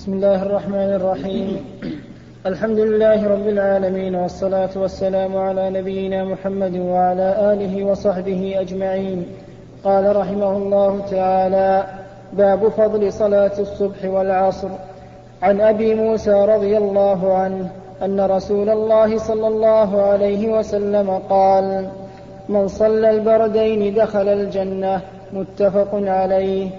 [0.00, 1.48] بسم الله الرحمن الرحيم.
[2.46, 9.26] الحمد لله رب العالمين والصلاة والسلام على نبينا محمد وعلى آله وصحبه أجمعين.
[9.84, 11.84] قال رحمه الله تعالى
[12.32, 14.68] باب فضل صلاة الصبح والعصر.
[15.42, 17.70] عن أبي موسى رضي الله عنه
[18.02, 21.88] أن رسول الله صلى الله عليه وسلم قال
[22.48, 25.00] من صلى البردين دخل الجنة
[25.32, 26.70] متفق عليه.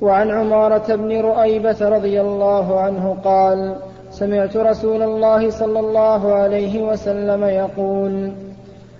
[0.00, 3.76] وعن عمارة بن رؤيبة رضي الله عنه قال
[4.10, 8.32] سمعت رسول الله صلى الله عليه وسلم يقول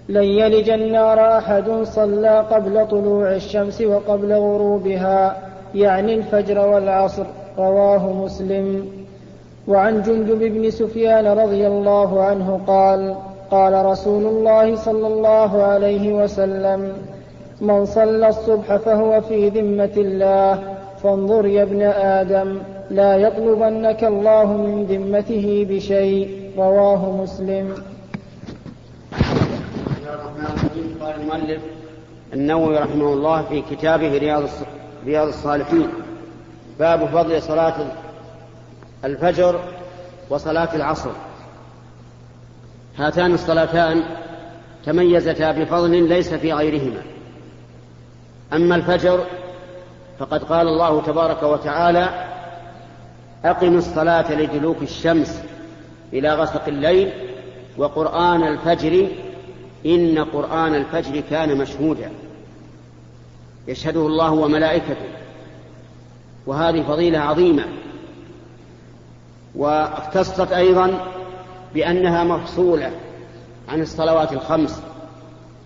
[0.08, 5.36] لن يلج النار أحد صلى قبل طلوع الشمس وقبل غروبها
[5.74, 7.26] يعني الفجر والعصر.
[7.58, 8.86] رواه مسلم.
[9.68, 13.16] وعن جندب بن سفيان رضي الله عنه قال
[13.50, 16.92] قال رسول الله صلى الله عليه وسلم
[17.60, 20.75] من صلى الصبح فهو في ذمة الله
[21.06, 22.58] فانظر يا ابن آدم
[22.90, 27.74] لا يطلبنك الله من ذمته بشيء رواه مسلم.
[31.00, 31.62] قال المؤلف
[32.32, 34.42] النووي رحمه الله في كتابه رياض
[35.06, 35.88] رياض الصالحين.
[36.78, 37.74] باب فضل صلاة
[39.04, 39.60] الفجر
[40.30, 41.10] وصلاة العصر.
[42.98, 44.02] هاتان الصلاتان
[44.86, 47.02] تميزتا بفضل ليس في غيرهما.
[48.52, 49.20] أما الفجر
[50.18, 52.08] فقد قال الله تبارك وتعالى
[53.44, 55.42] أقم الصلاة لدلوك الشمس
[56.12, 57.10] إلى غسق الليل
[57.78, 59.08] وقرآن الفجر
[59.86, 62.10] إن قرآن الفجر كان مشهودا.
[63.68, 65.06] يشهده الله وملائكته.
[66.46, 67.64] وهذه فضيلة عظيمة.
[69.54, 71.06] واختصت أيضا
[71.74, 72.90] بأنها مفصولة
[73.68, 74.82] عن الصلوات الخمس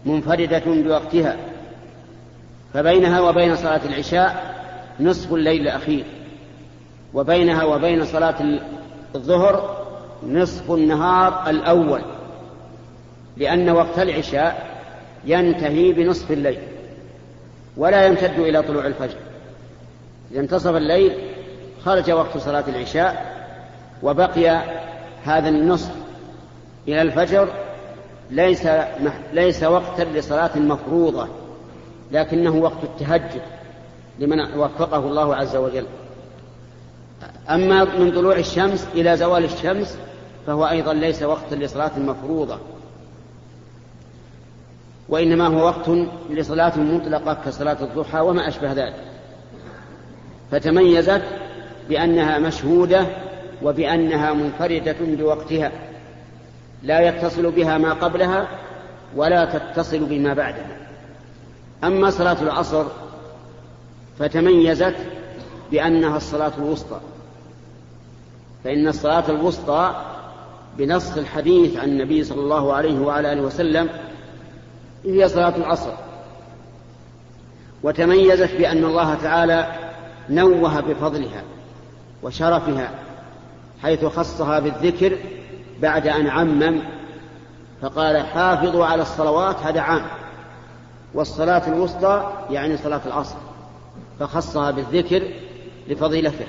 [0.07, 1.37] منفردة بوقتها.
[2.75, 4.55] فبينها وبين صلاة العشاء
[5.01, 6.05] نصف الليل الأخير
[7.15, 8.61] وبينها وبين صلاة
[9.15, 9.87] الظهر
[10.27, 12.03] نصف النهار الأول
[13.37, 14.71] لأن وقت العشاء
[15.25, 16.59] ينتهي بنصف الليل
[17.77, 19.17] ولا يمتد إلى طلوع الفجر.
[20.33, 21.13] إذا انتصف الليل
[21.85, 23.41] خرج وقت صلاة العشاء
[24.03, 24.63] وبقي
[25.25, 25.91] هذا النصف
[26.89, 27.49] إلى الفجر
[28.31, 28.69] ليس
[29.33, 31.29] ليس وقتا لصلاة مفروضة.
[32.13, 33.43] لكنه وقت التهجد
[34.19, 35.87] لمن وفقه الله عز وجل.
[37.51, 39.99] أما من طلوع الشمس إلى زوال الشمس
[40.47, 42.59] فهو أيضا ليس وقتا لصلاة مفروضة
[45.09, 45.91] وإنما هو وقت
[46.31, 48.95] لصلاة مطلقة كصلاة الضحى وما أشبه ذلك.
[50.51, 51.23] فتميزت
[51.89, 53.07] بأنها مشهودة
[53.63, 55.73] وبأنها منفردة بوقتها
[56.83, 58.49] لا يتصل بها ما قبلها
[59.17, 60.80] ولا تتصل بما بعدها.
[61.85, 62.85] أما صلاة العصر
[64.19, 64.97] فتميزت
[65.71, 67.01] بأنها الصلاة الوسطى
[68.65, 70.05] فإن الصلاة الوسطى
[70.79, 73.89] بنص الحديث عن النبي صلى الله عليه وعلى آله وسلم
[75.05, 75.93] هي صلاة العصر.
[77.83, 79.73] وتميزت بأن الله تعالى
[80.31, 81.43] نوه بفضلها
[82.23, 82.91] وشرفها
[83.83, 85.19] حيث خصها بالذكر
[85.83, 86.81] بعد أن عمم
[87.83, 90.03] فقال حافظوا على الصلوات هذا عام.
[91.15, 93.37] والصلاة الوسطى يعني صلاة العصر
[94.21, 95.23] فخصها بالذكر
[95.89, 96.47] لفضيلتها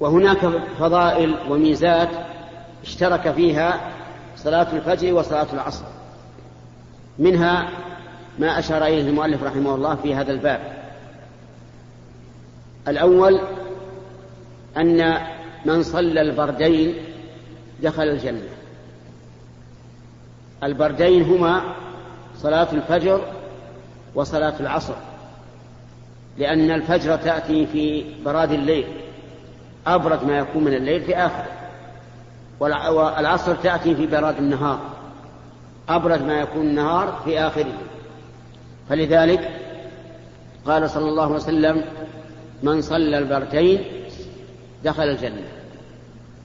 [0.00, 0.46] وهناك
[0.78, 2.08] فضائل وميزات
[2.82, 3.80] اشترك فيها
[4.36, 5.84] صلاة الفجر وصلاة العصر.
[7.18, 7.68] منها
[8.38, 10.82] ما أشار إليه المؤلف رحمه الله في هذا الباب.
[12.88, 13.40] الأول
[14.76, 15.18] أن
[15.64, 16.94] من صلى البردين
[17.82, 18.48] دخل الجنة.
[20.62, 21.62] البردين هما
[22.36, 23.20] صلاة الفجر
[24.14, 24.94] وصلاة العصر
[26.38, 28.86] لأن الفجر تأتي في براد الليل
[29.86, 31.46] أبرد ما يكون من الليل في آخره
[32.60, 34.80] والعصر تأتي في براد النهار
[35.88, 37.72] أبرد ما يكون النهار في آخره.
[38.88, 39.50] فلذلك
[40.66, 41.84] قال صلى الله عليه وسلم
[42.62, 43.84] من صلى البرتين
[44.84, 45.42] دخل الجنة.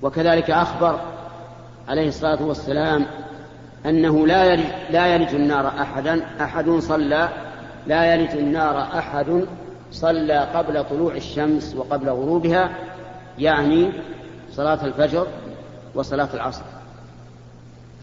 [0.01, 1.00] وكذلك أخبر
[1.88, 3.06] عليه الصلاة والسلام
[3.85, 7.29] أنه لا يلج, لا يلج النار أحدا أحد صلى
[7.88, 9.45] لا يلج النار أحد
[9.91, 12.69] صلى قبل طلوع الشمس وقبل غروبها
[13.39, 13.89] يعني
[14.51, 15.27] صلاة الفجر
[15.95, 16.63] وصلاة العصر.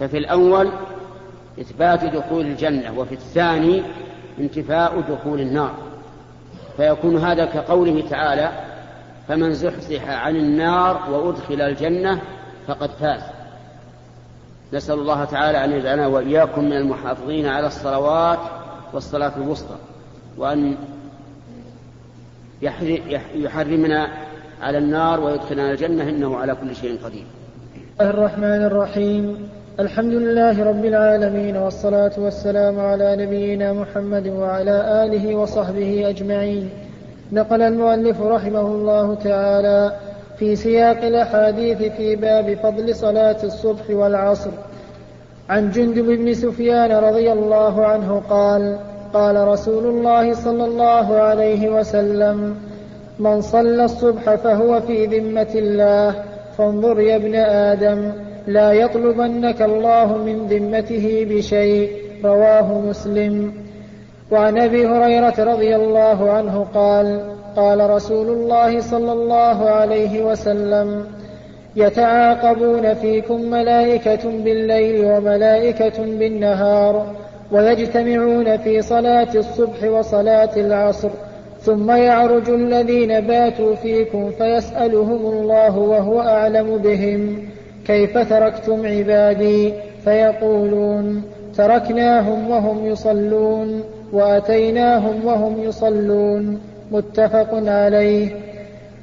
[0.00, 0.70] ففي الأول
[1.60, 3.82] إثبات دخول الجنة وفي الثاني
[4.38, 5.74] انتفاء دخول النار.
[6.76, 8.52] فيكون هذا كقوله تعالى
[9.28, 12.20] فمن زحزح عن النار وأدخل الجنة
[12.66, 13.22] فقد فاز.
[14.74, 18.38] نسأل الله تعالى أن يجعلنا وإياكم من المحافظين على الصلوات
[18.92, 19.74] والصلاة الوسطى
[20.38, 20.74] وأن
[23.34, 24.08] يحرمنا
[24.62, 27.24] على النار ويدخلنا الجنة إنه على كل شيء قدير.
[28.00, 29.48] الرحمن الرحيم.
[29.80, 36.70] الحمد لله رب العالمين والصلاة والسلام على نبينا محمد وعلى آله وصحبه أجمعين.
[37.32, 39.96] نقل المؤلف رحمه الله تعالى
[40.38, 44.50] في سياق الأحاديث في باب فضل صلاة الصبح والعصر.
[45.48, 48.78] عن جندب بن سفيان رضي الله عنه قال
[49.14, 52.56] قال رسول الله صلى الله عليه وسلم
[53.18, 56.14] من صلى الصبح فهو في ذمة الله
[56.58, 58.12] فانظر يا ابن آدم
[58.46, 61.92] لا يطلبنك الله من ذمته بشيء.
[62.24, 63.52] رواه مسلم.
[64.30, 71.06] وعن أبي هريرة رضي الله عنه قال قال رسول الله صلى الله عليه وسلم
[71.76, 77.06] يتعاقبون فيكم ملائكة بالليل وملائكة بالنهار
[77.52, 81.10] ويجتمعون في صلاة الصبح وصلاة العصر
[81.60, 87.48] ثم يعرج الذين باتوا فيكم فيسألهم الله وهو أعلم بهم.
[87.86, 89.72] كيف تركتم عبادي؟
[90.04, 91.22] فيقولون
[91.56, 96.73] تركناهم وهم يصلون وأتيناهم وهم يصلون.
[96.92, 98.28] متفق عليه.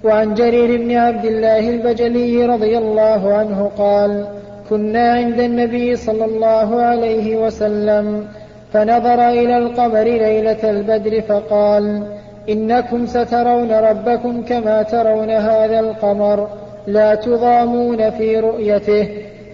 [0.03, 4.25] وعن جرير بن عبد الله البجلي رضي الله عنه قال
[4.69, 8.27] كنا عند النبي صلى الله عليه وسلم
[8.73, 12.03] فنظر إلى القمر ليلة البدر فقال
[12.49, 16.47] إنكم سترون ربكم كما ترون هذا القمر
[16.87, 19.07] لا تضامون في رؤيته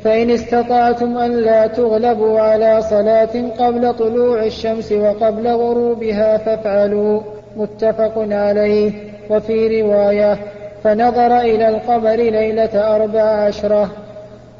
[0.03, 7.21] فإن استطعتم أن لا تغلبوا على صلاة قبل طلوع الشمس وقبل غروبها فافعلوا
[7.57, 8.91] متفق عليه
[9.29, 10.37] وفي رواية
[10.83, 13.91] فنظر إلى القمر ليلة أربع عشرة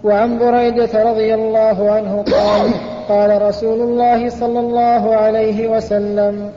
[0.03, 2.71] وعن بريدة رضي الله عنه قال
[3.09, 6.51] قال رسول الله صلى الله عليه وسلم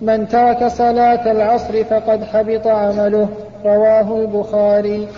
[0.00, 3.28] من ترك صلاة العصر فقد حبط عمله.
[3.64, 5.08] رواه البخاري.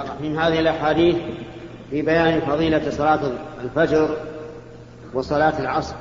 [0.00, 0.38] الرحيم.
[0.38, 1.16] هذه الأحاديث
[1.90, 3.20] في بيان فضيلة صلاة
[3.64, 4.16] الفجر
[5.14, 5.94] وصلاة العصر.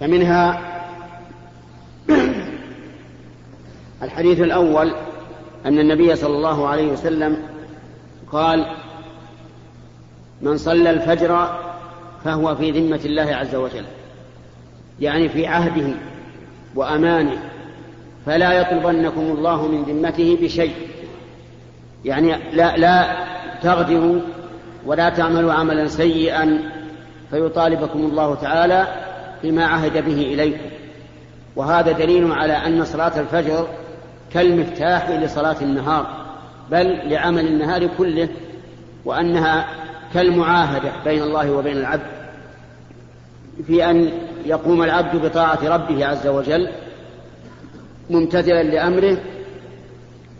[0.00, 0.60] فمنها
[4.02, 4.92] الحديث الأول
[5.66, 7.36] أن النبي صلى الله عليه وسلم
[8.32, 8.66] قال
[10.42, 11.58] من صلى الفجر
[12.24, 13.84] فهو في ذمة الله عز وجل.
[15.00, 15.94] يعني في عهده
[16.74, 17.50] وأمانه.
[18.26, 20.74] فلا يطلبنكم الله من ذمته بشيء.
[22.04, 23.16] يعني لا لا
[23.62, 24.20] تغدروا
[24.86, 26.70] ولا تعملوا عملا سيئا
[27.30, 29.07] فيطالبكم الله تعالى
[29.42, 30.70] بما عهد به إليكم.
[31.56, 33.66] وهذا دليل على أن صلاة الفجر
[34.32, 36.06] كالمفتاح لصلاة النهار
[36.70, 38.28] بل لعمل النهار كله
[39.04, 39.66] وأنها
[40.14, 42.06] كالمعاهدة بين الله وبين العبد.
[43.66, 44.10] في أن
[44.46, 46.68] يقوم العبد بطاعة ربه عز وجل
[48.10, 49.16] ممتثلا لأمره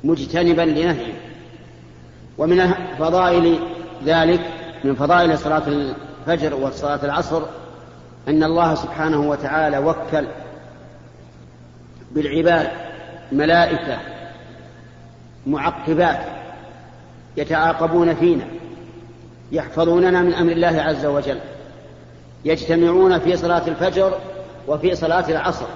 [0.05, 1.13] مجتنبا لنهيه.
[2.39, 3.59] ومن فضائل
[4.05, 4.41] ذلك
[4.85, 7.43] من فضائل صلاة الفجر وصلاة العصر
[8.29, 10.27] أن الله سبحانه وتعالى وكل
[12.11, 12.69] بالعباد
[13.33, 13.99] ملائكة
[15.47, 16.21] معقبات
[17.37, 18.45] يتعاقبون فينا
[19.53, 21.39] يحفظوننا من أمر الله عز وجل
[22.45, 24.19] يجتمعون في صلاة الفجر
[24.69, 25.67] وفي صلاة العصر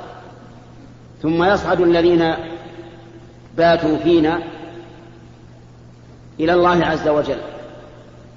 [1.23, 2.35] ثم يصعد الذين
[3.57, 4.43] باتوا فينا
[6.41, 7.41] إلى الله عز وجل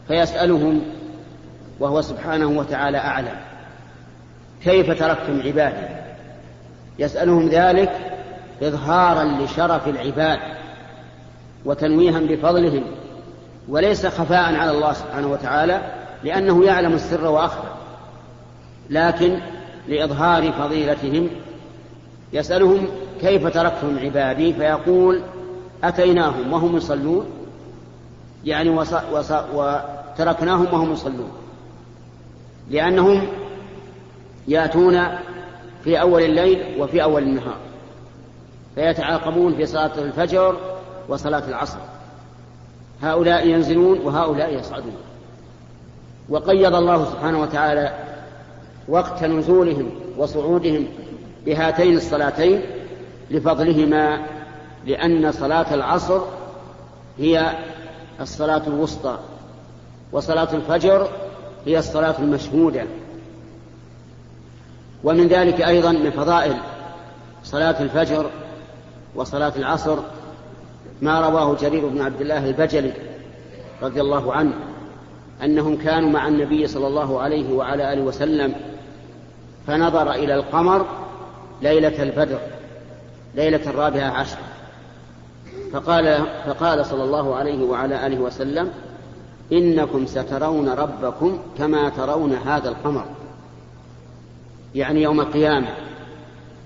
[0.07, 0.81] فيسألهم
[1.79, 3.35] وهو سبحانه وتعالى أعلم.
[4.65, 5.95] كيف تركتم عبادي
[6.99, 7.91] يسألهم ذلك
[8.63, 10.39] إظهارا لشرف العباد
[11.65, 12.83] وتنويها بفضلهم
[13.69, 15.81] وليس خفاء على الله سبحانه وتعالى
[16.23, 17.67] لأنه يعلم السر وأخفى.
[18.89, 19.39] لكن
[19.87, 21.29] لإظهار فضيلتهم
[22.33, 22.87] يسألهم
[23.21, 25.21] كيف تركتم عبادي؟ فيقول
[25.83, 27.25] أتيناهم وهم يصلون.
[28.45, 28.93] يعني وص...
[29.11, 29.31] وص...
[29.53, 31.31] وتركناهم وهم يصلون.
[32.69, 33.27] لأنهم
[34.47, 35.03] يأتون
[35.83, 37.57] في أول الليل وفي أول النهار
[38.75, 40.57] فيتعاقبون في صلاة الفجر
[41.09, 41.77] وصلاة العصر.
[43.01, 44.95] هؤلاء ينزلون وهؤلاء يصعدون.
[46.29, 47.93] وقيض الله سبحانه وتعالى
[48.87, 50.87] وقت نزولهم وصعودهم
[51.45, 52.61] بهاتين الصلاتين
[53.31, 54.19] لفضلهما
[54.85, 56.21] لأن صلاة العصر
[57.17, 57.51] هي
[58.21, 59.17] الصلاة الوسطى
[60.11, 61.07] وصلاة الفجر
[61.65, 62.83] هي الصلاة المشهودة.
[65.05, 66.57] ومن ذلك أيضا من فضائل
[67.43, 68.29] صلاة الفجر
[69.15, 69.97] وصلاة العصر
[71.01, 72.93] ما رواه جرير بن عبد الله البجلي
[73.81, 74.53] رضي الله عنه
[75.43, 78.55] أنهم كانوا مع النبي صلى الله عليه وعلى آله وسلم
[79.67, 80.85] فنظر إلى القمر
[81.61, 82.39] ليلة البدر
[83.35, 84.37] ليلة الرابعة عشر.
[85.73, 88.71] فقال فقال صلى الله عليه وعلى آله وسلم
[89.51, 93.05] إنكم سترون ربكم كما ترون هذا القمر.
[94.75, 95.67] يعني يوم القيامة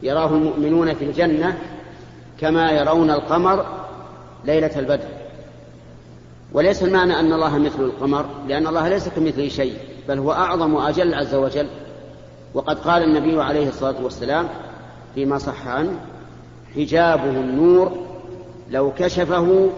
[0.04, 1.58] يراه المؤمنون في الجنة
[2.40, 3.66] كما يرون القمر
[4.46, 5.08] ليلة البدر.
[6.54, 9.74] وليس المعنى أن الله مثل القمر لأن الله ليس كمثله شيء
[10.08, 11.68] بل هو أعظم وأجل عز وجل.
[12.54, 14.48] وقد قال النبي عليه الصلاة والسلام
[15.16, 16.00] فيما صح عنه
[16.76, 17.98] حجابه النور
[18.72, 19.70] لو كشفه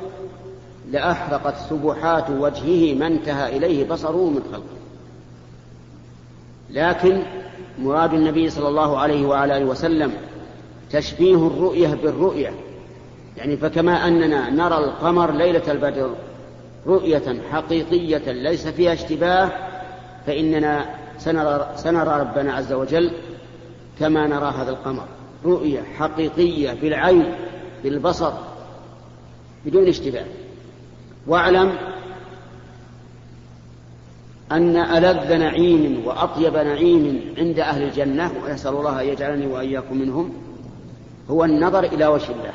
[0.92, 4.82] لأحرقت سبحات وجهه ما انتهى إليه بصره من خلقه.
[6.70, 7.24] لكن
[7.80, 10.14] مراد النبي صلى الله عليه وعلى آله وسلم
[10.92, 12.54] تشبيه الرؤية بالرؤية.
[13.38, 16.16] يعني فكما أننا نرى القمر ليلة البدر
[16.88, 19.50] رؤية حقيقية ليس فيها اشتباه
[20.28, 20.86] فإننا
[21.18, 23.12] سنرى, سنرى ربنا عز وجل
[24.00, 25.06] كما نرى هذا القمر.
[25.46, 27.26] رؤية حقيقية بالعين
[27.84, 28.32] بالبصر
[29.66, 30.26] بدون اشتباه.
[31.28, 31.72] واعلم
[34.52, 40.34] أن ألذ نعيم وأطيب نعيم عند أهل الجنة وأسأل الله أن يجعلني وإياكم منهم
[41.30, 42.54] هو النظر إلى وجه الله.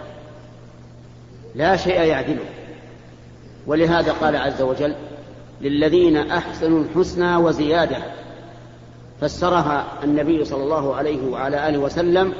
[1.54, 2.44] لا شيء يعدله.
[3.66, 4.94] ولهذا قال عز وجل
[5.60, 7.98] للذين أحسنوا الحسنى وزيادة.
[9.20, 12.32] فسرها النبي صلى الله عليه وعلى آله وسلم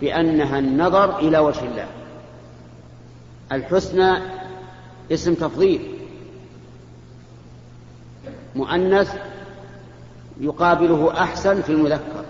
[0.00, 1.86] بأنها النظر إلى وجه الله.
[3.52, 4.18] الحسنى
[5.12, 5.99] اسم تفضيل.
[8.56, 9.14] مؤنث
[10.40, 12.24] يقابله أحسن في المذكر.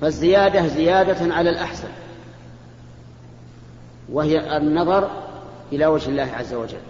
[0.00, 1.88] فالزيادة زيادة على الأحسن
[4.12, 5.10] وهي النظر
[5.72, 6.80] إلى وجه الله عز وجل.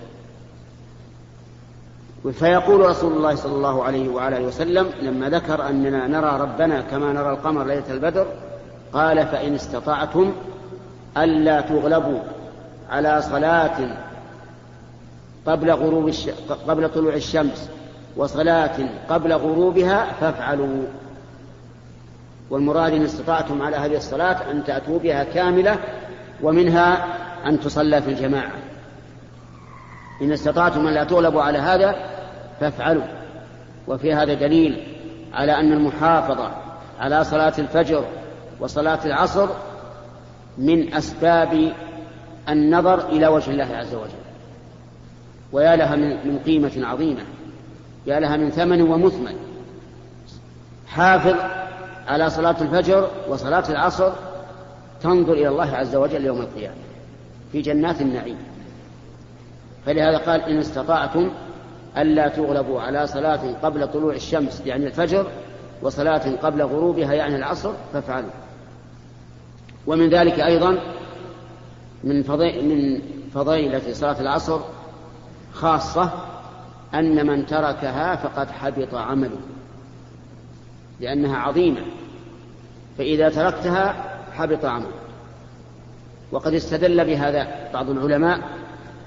[2.33, 7.13] فيقول رسول الله صلى الله عليه وعلى آله وسلم لما ذكر أننا نرى ربنا كما
[7.13, 8.27] نرى القمر ليلة البدر
[8.93, 10.33] قال فإن استطعتم
[11.17, 12.19] ألا تغلبوا
[12.91, 14.04] على صلاة
[15.47, 16.29] قبل غروب الش...
[16.69, 17.71] قبل طلوع الشمس
[18.17, 20.83] وصلاة قبل غروبها فافعلوا.
[22.51, 25.79] والمراد إن استطعتم على هذه الصلاة أن تأتوا بها كاملة
[26.43, 27.07] ومنها
[27.47, 28.53] أن تصلى في الجماعة.
[30.23, 31.95] إن استطعتم أن لا تغلبوا على هذا
[32.61, 33.05] فافعلوا.
[33.89, 34.87] وفي هذا دليل
[35.33, 36.51] على أن المحافظة
[37.01, 38.05] على صلاة الفجر
[38.61, 39.49] وصلاة العصر
[40.59, 41.73] من أسباب
[42.49, 44.24] النظر إلى وجه الله عز وجل.
[45.55, 47.23] ويا لها من قيمة عظيمة.
[48.07, 49.37] يا لها من ثمن ومثمن.
[50.87, 51.35] حافظ
[52.07, 54.13] على صلاة الفجر وصلاة العصر
[55.03, 56.75] تنظر إلى الله عز وجل يوم القيامة
[57.53, 58.37] في جنات النعيم.
[59.87, 61.31] فلهذا قال إن استطعتم
[61.97, 65.27] ألا تغلبوا على صلاة قبل طلوع الشمس يعني الفجر
[65.83, 68.31] وصلاة قبل غروبها يعني العصر فافعلوا.
[69.87, 70.79] ومن ذلك أيضا
[72.05, 72.17] من
[72.69, 73.01] من
[73.35, 74.61] فضيلة صلاة العصر
[75.55, 76.11] خاصة
[76.95, 79.41] أن من تركها فقد حبط عمله
[81.01, 81.81] لأنها عظيمة
[82.99, 83.95] فإذا تركتها
[84.33, 85.05] حبط عمله.
[86.33, 88.41] وقد استدل بهذا بعض العلماء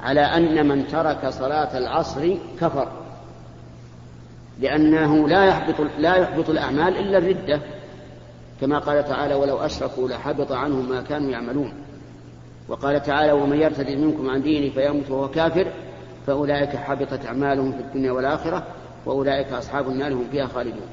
[0.03, 2.87] على أن من ترك صلاة العصر كفر
[4.59, 7.61] لأنه لا يحبط لا يحبط الأعمال إلا الردة
[8.61, 11.73] كما قال تعالى ولو أشركوا لحبط عنهم ما كانوا يعملون
[12.67, 15.67] وقال تعالى ومن يرتد منكم عن دينه فيموت وهو كافر
[16.27, 18.63] فأولئك حبطت أعمالهم في الدنيا والآخرة
[19.05, 20.87] وأولئك أصحاب النار هم فيها خالدون.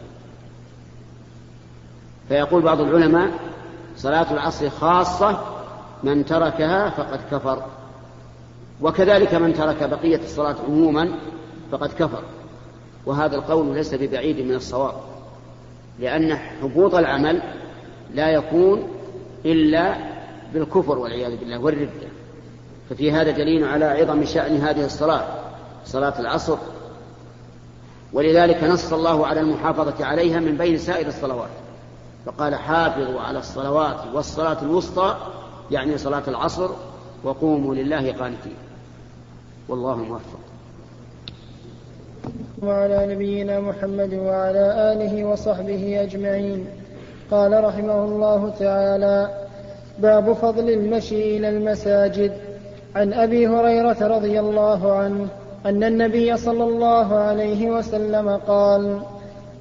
[2.28, 3.30] فيقول بعض العلماء
[3.96, 5.40] صلاة العصر خاصة
[6.02, 7.62] من تركها فقد كفر
[8.80, 11.08] وكذلك من ترك بقية الصلاة عموما
[11.72, 12.22] فقد كفر.
[13.06, 14.94] وهذا القول ليس ببعيد من الصواب
[15.98, 17.42] لأن حبوط العمل
[18.14, 18.88] لا يكون
[19.44, 19.96] إلا
[20.54, 22.08] بالكفر والعياذ بالله والردة.
[22.90, 25.24] ففي هذا دليل على عظم شأن هذه الصلاة
[25.84, 26.56] صلاة العصر.
[28.12, 31.48] ولذلك نص الله على المحافظة عليها من بين سائر الصلوات.
[32.26, 35.16] فقال حافظوا على الصلوات والصلاة الوسطى
[35.70, 36.70] يعني صلاة العصر
[37.24, 38.56] وقوموا لله قانتين.
[39.68, 40.38] والله موفق.
[42.62, 46.66] وعلى نبينا محمد وعلى آله وصحبه أجمعين.
[47.30, 49.46] قال رحمه الله تعالى
[49.98, 52.53] باب فضل المشي إلى المساجد.
[52.94, 55.26] عن أبي هريرة رضي الله عنه
[55.66, 58.98] أن النبي صلى الله عليه وسلم قال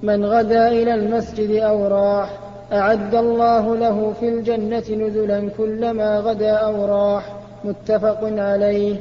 [0.04, 2.30] من غدا إلى المسجد أو راح
[2.74, 7.24] أعد الله له في الجنة نزلا كلما غدا أو راح.
[7.64, 8.96] متفق عليه.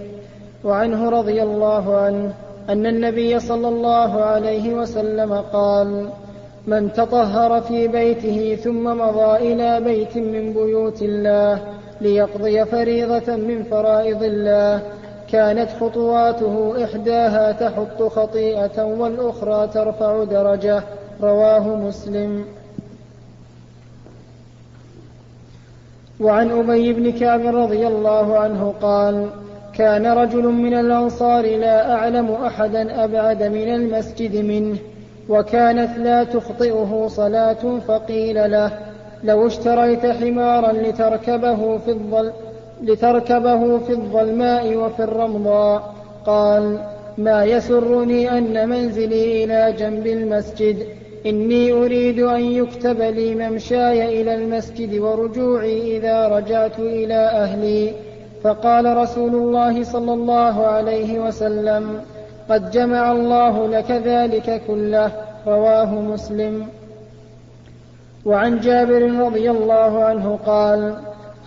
[0.65, 2.35] وعنه رضي الله عنه
[2.69, 6.09] أن النبي صلى الله عليه وسلم قال
[6.67, 11.63] من تطهر في بيته ثم مضى إلى بيت من بيوت الله
[12.03, 14.83] ليقضي فريضة من فرائض الله.
[15.29, 20.83] كانت خطواته إحداها تحط خطيئة والأخرى ترفع درجة.
[21.23, 22.45] رواه مسلم.
[26.21, 29.31] وعن أبي بن كعب رضي الله عنه قال
[29.75, 34.79] كان رجل من الأنصار لا أعلم أحدا أبعد من المسجد منه
[35.29, 38.92] وكانت لا تخطئه صلاة فقيل له
[39.25, 42.33] لو اشتريت حمارا لتركبه في الظل
[42.83, 45.95] لتركبه في الظلماء وفي الرمضاء.
[46.27, 46.79] قال
[47.19, 50.87] ما يسرني أن منزلي إلى جنب المسجد.
[51.27, 57.93] إني أريد أن يكتب لي ممشاي إلى المسجد ورجوعي إذا رجعت إلى أهلي.
[58.43, 62.01] فقال رسول الله صلى الله عليه وسلم
[62.51, 65.13] قد جمع الله لك ذلك كله.
[65.47, 66.67] رواه مسلم.
[68.25, 70.95] وعن جابر رضي الله عنه قال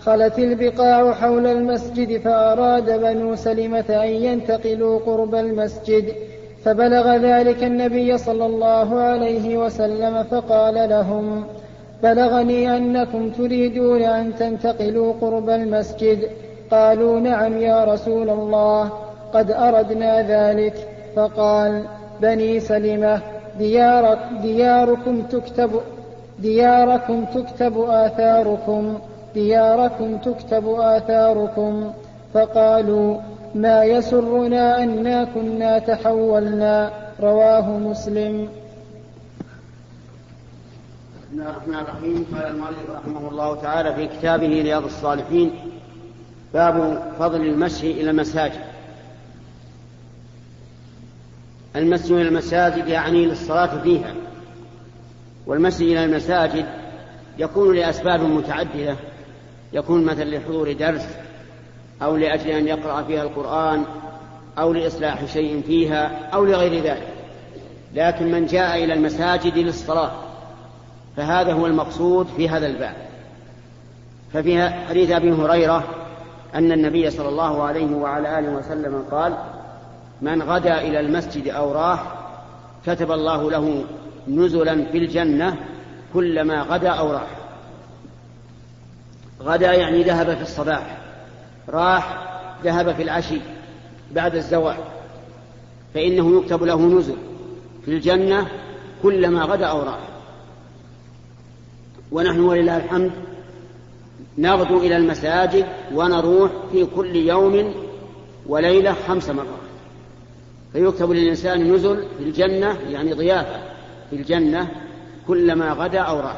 [0.00, 6.14] خلت البقاع حول المسجد فأراد بنو سلمة أن ينتقلوا قرب المسجد
[6.64, 11.44] فبلغ ذلك النبي صلى الله عليه وسلم فقال لهم
[12.02, 16.28] بلغني أنكم تريدون أن تنتقلوا قرب المسجد.
[16.70, 18.92] قالوا نعم يا رسول الله
[19.32, 20.74] قد أردنا ذلك.
[21.16, 21.82] فقال
[22.22, 23.20] بني سلمة
[23.58, 25.70] ديارك دياركم تكتب
[26.38, 28.98] دياركم تكتب آثاركم
[29.34, 31.92] دياركم تكتب آثاركم.
[32.34, 33.20] فقالوا
[33.54, 36.90] ما يسرنا أنا كنا تحولنا.
[37.20, 38.48] رواه مسلم.
[41.22, 42.26] بسم الله الرحمن الرحيم.
[42.34, 45.50] قال المؤلف رحمه الله تعالى في كتابه رياض الصالحين
[46.54, 48.60] باب فضل المشي إلى المساجد.
[51.76, 54.14] المشي إلى المساجد يعني للصلاة فيها.
[55.46, 56.66] والمشي إلى المساجد
[57.38, 58.96] يكون لأسباب متعددة
[59.72, 61.06] يكون مثلا لحضور درس
[62.02, 63.84] أو لأجل أن يقرأ فيها القرآن
[64.58, 67.08] أو لإصلاح شيء فيها أو لغير ذلك.
[67.94, 70.12] لكن من جاء إلى المساجد للصلاة
[71.16, 72.94] فهذا هو المقصود في هذا الباب.
[74.32, 75.84] ففي حديث أبي هريرة
[76.54, 79.36] أن النبي صلى الله عليه وعلى آله وسلم قال
[80.22, 82.02] من غدا إلى المسجد أو راح
[82.86, 83.84] كتب الله له
[84.28, 85.56] نزلا في الجنة
[86.14, 87.30] كلما غدا أو راح.
[89.42, 90.98] غدا يعني ذهب في الصباح
[91.68, 92.28] راح
[92.64, 93.40] ذهب في العشي
[94.12, 94.76] بعد الزوال
[95.94, 97.16] فإنه يكتب له نزل
[97.84, 98.46] في الجنة
[99.02, 99.98] كلما غدا أو راح.
[102.12, 103.10] ونحن ولله الحمد
[104.38, 107.74] نغدو إلى المساجد ونروح في كل يوم
[108.46, 109.46] وليلة خمس مرات.
[110.72, 113.65] فيكتب للإنسان نزل في الجنة يعني ضيافة.
[114.10, 114.68] في الجنة
[115.26, 116.36] كلما غدا أو راح.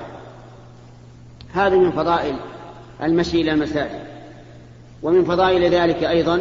[1.52, 2.36] هذا من فضائل
[3.02, 4.00] المشي إلى المساجد.
[5.02, 6.34] ومن فضائل ذلك أيضا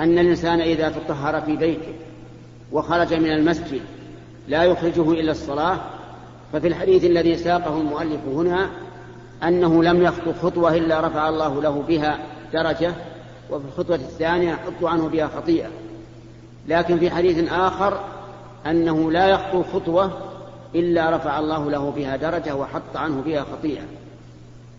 [0.00, 1.94] أن الإنسان إذا تطهر في بيته
[2.72, 3.80] وخرج من المسجد
[4.48, 5.78] لا يخرجه إلا الصلاة
[6.52, 8.70] ففي الحديث الذي ساقه المؤلف هنا
[9.42, 12.18] أنه لم يخطو خطوة إلا رفع الله له بها
[12.52, 12.92] درجة
[13.50, 15.68] وفي الخطوة الثانية حط عنه بها خطيئة.
[16.68, 18.00] لكن في حديث آخر
[18.66, 20.29] أنه لا يخطو خطوة
[20.74, 23.82] إلا رفع الله له بها درجة وحط عنه بها خطيئة.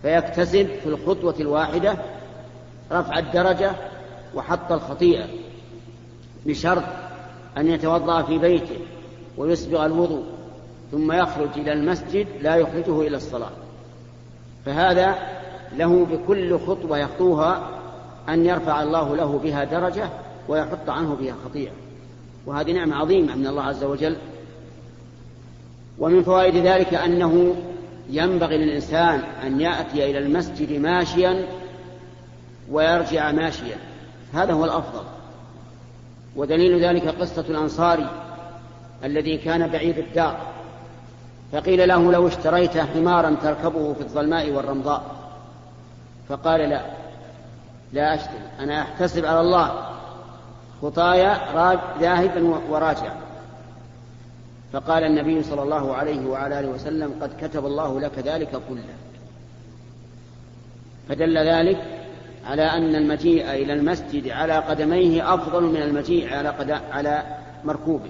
[0.01, 1.97] فيكتسب في الخطوة الواحدة
[2.91, 3.71] رفع الدرجة
[4.35, 5.25] وحط الخطيئة
[6.45, 6.83] بشرط
[7.57, 8.77] أن يتوضأ في بيته
[9.37, 10.23] ويسبغ الوضوء
[10.91, 13.51] ثم يخرج إلى المسجد لا يخرجه إلى الصلاة.
[14.65, 15.15] فهذا
[15.77, 17.69] له بكل خطوة يخطوها
[18.29, 20.09] أن يرفع الله له بها درجة
[20.47, 21.71] ويحط عنه بها خطيئة.
[22.45, 24.17] وهذه نعمة عظيمة من الله عز وجل
[25.99, 27.55] ومن فوائد ذلك أنه
[28.09, 31.45] ينبغي للإنسان أن يأتي إلى المسجد ماشيا
[32.71, 33.77] ويرجع ماشيا.
[34.33, 35.03] هذا هو الأفضل.
[36.35, 38.09] ودليل ذلك قصة الأنصاري
[39.03, 40.37] الذي كان بعيد الدار.
[41.51, 45.03] فقيل له لو اشتريت حمارا تركبه في الظلماء والرمضاء.
[46.29, 46.81] فقال لا.
[47.93, 48.43] لا أشتري.
[48.59, 49.85] أنا أحتسب على الله.
[50.81, 51.37] خطايا
[51.99, 53.30] ذاهبا وراجعا
[54.73, 58.95] فقال النبي صلى الله عليه وعلى آله وسلم قد كتب الله لك ذلك كله.
[61.09, 62.01] فدل ذلك
[62.45, 66.71] على أن المجيء إلى المسجد على قدميه أفضل من المجيء على قد...
[66.71, 67.23] على
[67.63, 68.01] مركوب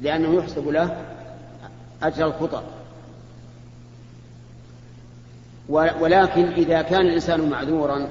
[0.00, 0.96] لأنه يحسب له
[2.02, 2.62] أجر الخطى
[6.00, 8.08] ولكن إذا كان الإنسان معذورا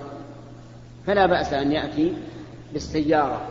[1.08, 2.14] فلا بأس أن يأتي
[2.74, 3.42] بالسيارة.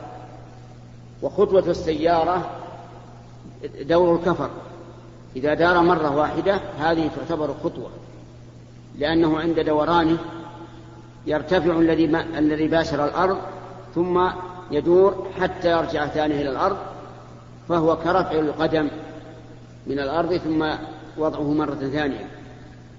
[1.23, 2.51] وخطوة السيارة
[3.81, 4.51] دور الكفر.
[5.37, 7.91] إذا دار مرة واحدة هذه تعتبر خطوة
[8.99, 10.19] لأنه عند دورانه
[11.27, 12.05] يرتفع الذي
[12.39, 13.39] الذي باشر الأرض
[13.95, 14.29] ثم
[14.71, 16.77] يدور حتى يرجع ثانية إلى الأرض
[17.69, 18.89] فهو كرفع القدم
[19.87, 20.71] من الأرض ثم
[21.19, 22.27] وضعه مرة ثانية.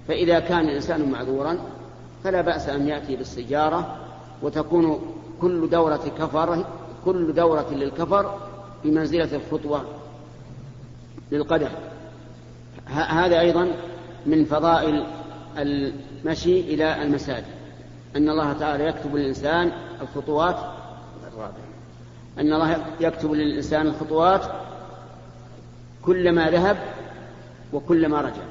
[0.08, 1.58] فإذا كان الإنسان معذورا
[2.24, 3.96] فلا بأس أن يأتي بالسجارة
[4.42, 5.00] وتكون
[5.40, 6.64] كل دورة كفر
[7.04, 8.34] كل دورة للكفر
[8.84, 9.84] بمنزلة الخطوة.
[11.32, 11.68] للقدم
[12.86, 13.72] هذا أيضا
[14.26, 15.06] من فضائل
[15.58, 17.44] المشي إلى المساجد.
[18.16, 20.56] أن الله تعالى يكتب للإنسان الخطوات
[22.38, 24.42] أن الله يكتب للإنسان الخطوات
[26.02, 26.76] كلما ذهب
[27.72, 28.42] وكلما رجع.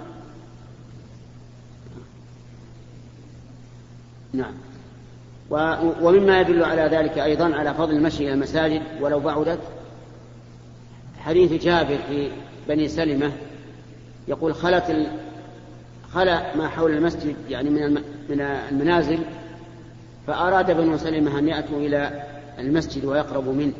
[4.33, 4.53] نعم.
[6.01, 9.59] ومما يدل على ذلك أيضا على فضل المشي إلى المساجد ولو بعدت.
[11.19, 12.31] حديث جابر في
[12.69, 13.31] بني سلمة
[14.27, 15.07] يقول خلت
[16.13, 17.93] خلا ما حول المسجد يعني من
[18.29, 19.19] من المنازل
[20.27, 22.23] فأراد بنو سلمة أن يأتوا إلى
[22.59, 23.73] المسجد ويقربوا منه.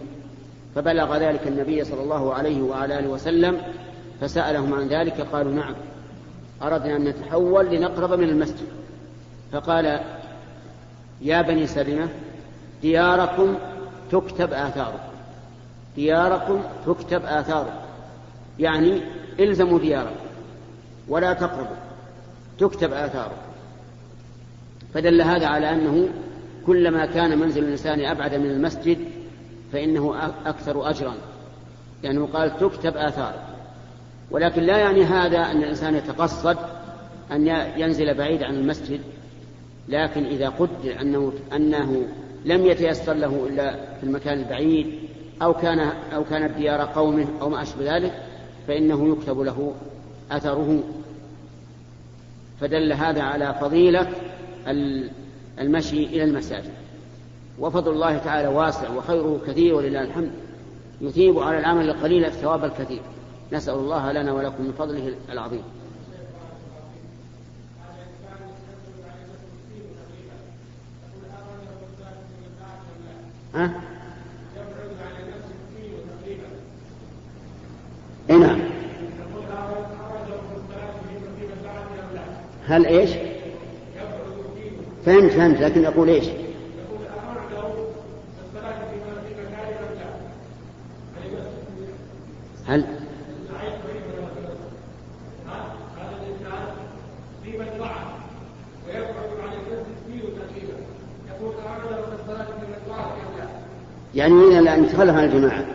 [0.75, 3.61] فبلغ ذلك النبي صلى الله عليه وعلى آله وسلم
[4.21, 5.75] فسألهم عن ذلك قالوا نعم
[6.61, 8.67] أردنا أن نتحول لنقرب من المسجد.
[9.51, 9.99] فقال
[11.21, 12.07] يا بني سلمة
[12.81, 13.55] دياركم
[14.11, 15.09] تكتب آثاركم.
[15.95, 17.78] دياركم تكتب آثاركم.
[18.59, 19.01] يعني
[19.39, 20.25] إلزموا دياركم
[21.07, 21.75] ولا تقربوا
[22.59, 23.49] تكتب آثاركم.
[24.93, 26.09] فدل هذا على أنه
[26.65, 28.97] كلما كان منزل الإنسان أبعد من المسجد
[29.73, 31.13] فإنه أكثر أجرا.
[32.03, 33.43] لأنه قال تكتب آثاره
[34.31, 36.57] ولكن لا يعني هذا أن الإنسان يتقصد
[37.31, 39.01] أن ينزل بعيد عن المسجد
[39.89, 42.07] لكن إذا قدر أنه, أنه
[42.45, 44.99] لم يتيسر له إلا في المكان البعيد
[45.41, 45.79] أو كان
[46.15, 48.13] أو كانت ديار قومه أو ما أشبه ذلك
[48.69, 49.73] فإنه يكتب له
[50.31, 50.83] أثره.
[52.61, 54.07] فدل هذا على فضيلة
[55.59, 56.73] المشي إلى المساجد.
[57.59, 60.31] وفضل الله تعالى واسع وخيره كثير ولله الحمد.
[61.01, 63.01] يثيب على العمل القليل الثواب الكثير.
[63.51, 65.63] نسأل الله لنا ولكم من فضله العظيم.
[73.55, 73.81] ها؟
[78.29, 78.59] اي نعم
[82.69, 83.09] هل إيش؟
[85.05, 86.25] فهمت فهمت لكن أقول إيش؟
[92.67, 92.85] هل
[104.15, 105.65] يعني من أن يتخلف عن الجماعة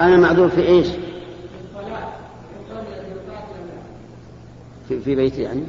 [0.00, 0.86] أنا معذور في إيش
[5.04, 5.62] في, بيتي يعني؟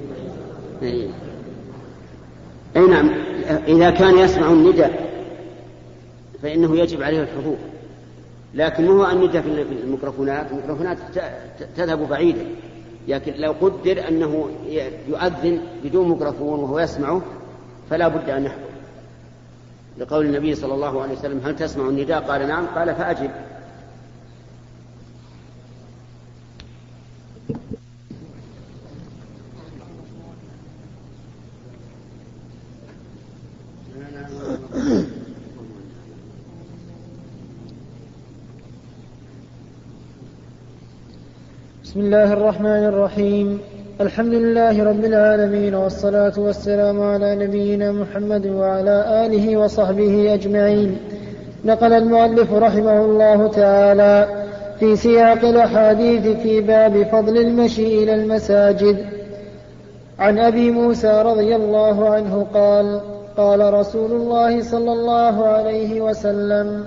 [0.84, 1.10] أي.
[2.76, 3.10] أي نعم.
[3.68, 5.10] إذا كان يسمع النداء
[6.44, 7.58] فإنه يجب عليه الحضور.
[8.54, 10.52] لكن هو النداء في الميكروفونات.
[10.52, 10.98] الميكروفونات
[11.76, 12.46] تذهب بعيدا
[13.08, 14.50] لكن لو قدر أنه
[15.08, 17.22] يؤذن بدون ميكروفون وهو يسمعه
[17.90, 18.60] فلا بد أن يحضر.
[19.98, 22.66] لقول النبي صلى الله عليه وسلم هل تسمع النداء؟ قال نعم.
[22.66, 23.32] قال فأجب.
[41.94, 43.60] بسم الله الرحمن الرحيم.
[44.02, 50.98] الحمد لله رب العالمين والصلاة والسلام على نبينا محمد وعلى آله وصحبه أجمعين.
[51.66, 54.28] نقل المؤلف رحمه الله تعالى
[54.80, 58.98] في سياق الأحاديث في باب فضل المشي إلى المساجد.
[60.20, 63.02] عن أبي موسى رضي الله عنه قال
[63.38, 66.86] قال رسول الله صلى الله عليه وسلم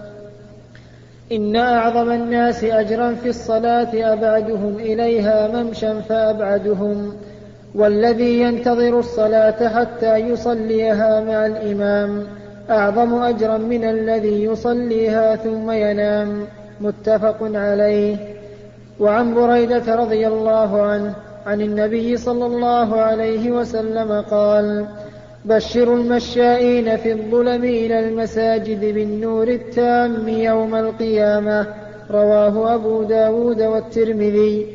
[1.33, 7.13] إن أعظم الناس أجرا في الصلاة أبعدهم إليها ممشا فأبعدهم
[7.75, 12.27] والذي ينتظر الصلاة حتى يصليها مع الإمام
[12.71, 16.47] أعظم أجرا من الذي يصليها ثم ينام
[16.81, 18.17] متفق عليه
[19.01, 21.15] وعن بريدة رضي الله عنه
[21.47, 24.87] عن النبي صلى الله عليه وسلم قال
[25.47, 31.67] بشروا المشائين في الظلم إلى المساجد بالنور التام يوم القيامة
[32.11, 34.67] رواه أبو داود والترمذي.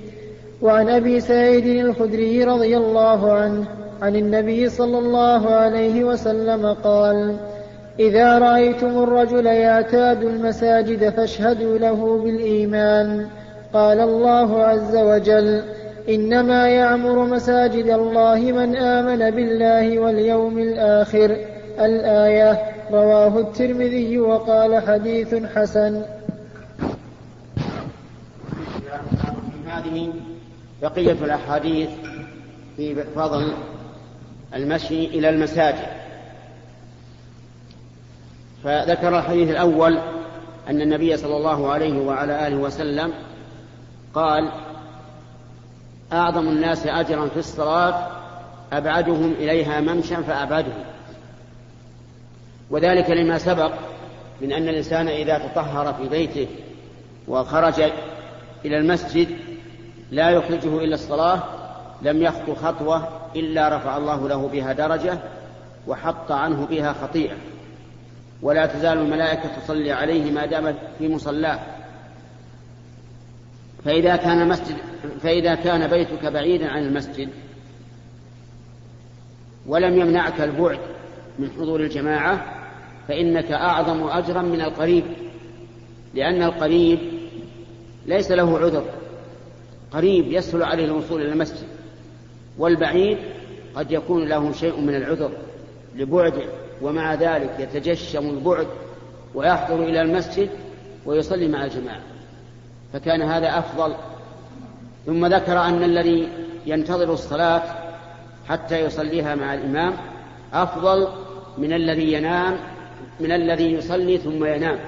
[0.62, 3.66] وعن أبي سعيد الخدري رضي الله عنه
[4.02, 7.36] عن النبي صلى الله عليه وسلم قال
[8.00, 13.28] إذا رأيتم الرجل يعتاد المساجد فاشهدوا له بالإيمان.
[13.74, 15.62] قال الله عز وجل
[16.10, 21.38] إنما يعمر مساجد الله من آمن بالله واليوم الآخر.
[21.80, 26.02] الآية رواه الترمذي وقال حديث حسن.
[29.68, 30.14] هذه
[30.82, 31.90] بقية الأحاديث
[32.78, 33.54] في فضل
[34.56, 36.02] المشي إلى المساجد.
[38.64, 39.98] فذكر الحديث الأول
[40.70, 43.14] أن النبي صلى الله عليه وعلى آله وسلم
[44.14, 44.50] قال
[46.14, 48.08] أعظم الناس أجرا في الصلاة
[48.74, 50.84] أبعدهم إليها ممشا فأبعدهم.
[52.70, 53.72] وذلك لما سبق
[54.42, 56.48] من أن الإنسان إذا تطهر في بيته
[57.28, 57.82] وخرج
[58.66, 59.28] إلى المسجد
[60.12, 61.44] لا يخرجه إلا الصلاة
[62.02, 65.20] لم يخطو خطوة إلا رفع الله له بها درجة
[65.88, 67.36] وحط عنه بها خطيئة.
[68.42, 71.60] ولا تزال الملائكة تصلي عليه ما دام في مصلاه.
[73.86, 74.76] فإذا كان مسجد
[75.24, 77.30] فإذا كان بيتك بعيدا عن المسجد
[79.68, 80.80] ولم يمنعك البعد
[81.40, 82.46] من حضور الجماعة
[83.08, 85.04] فإنك أعظم أجرا من القريب
[86.14, 87.00] لأن القريب
[88.06, 88.86] ليس له عذر.
[89.92, 91.68] قريب يسهل عليه الوصول إلى المسجد
[92.58, 93.18] والبعيد
[93.76, 95.32] قد يكون له شيء من العذر.
[95.96, 96.44] لبعده
[96.82, 98.68] ومع ذلك يتجشم البعد
[99.36, 100.50] ويحضر إلى المسجد
[101.06, 102.02] ويصلي مع الجماعة.
[102.94, 103.96] فكان هذا أفضل.
[105.06, 106.30] ثم ذكر أن الذي
[106.66, 107.64] ينتظر الصلاة
[108.50, 109.94] حتى يصليها مع الإمام
[110.54, 111.08] أفضل
[111.58, 112.58] من الذي ينام
[113.20, 114.80] من الذي يصلي ثم ينام.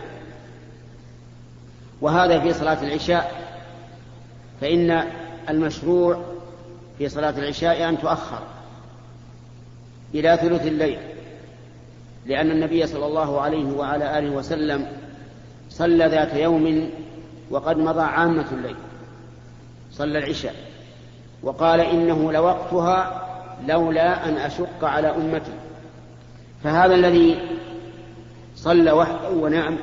[2.02, 3.44] وهذا في صلاة العشاء.
[4.62, 5.04] فإن
[5.50, 6.22] المشروع
[6.98, 8.44] في صلاة العشاء أن تؤخر
[10.16, 10.98] إلى ثلث الليل
[12.26, 14.88] لأن النبي صلى الله عليه وعلى آله وسلم
[15.70, 16.90] صلى ذات يوم
[17.50, 18.76] وقد مضى عامة الليل
[19.92, 20.56] صلى العشاء
[21.44, 23.28] وقال إنه لوقتها
[23.68, 25.54] لولا أن أشق على أمتي.
[26.64, 27.40] فهذا الذي
[28.56, 29.78] صلى وحده ونعم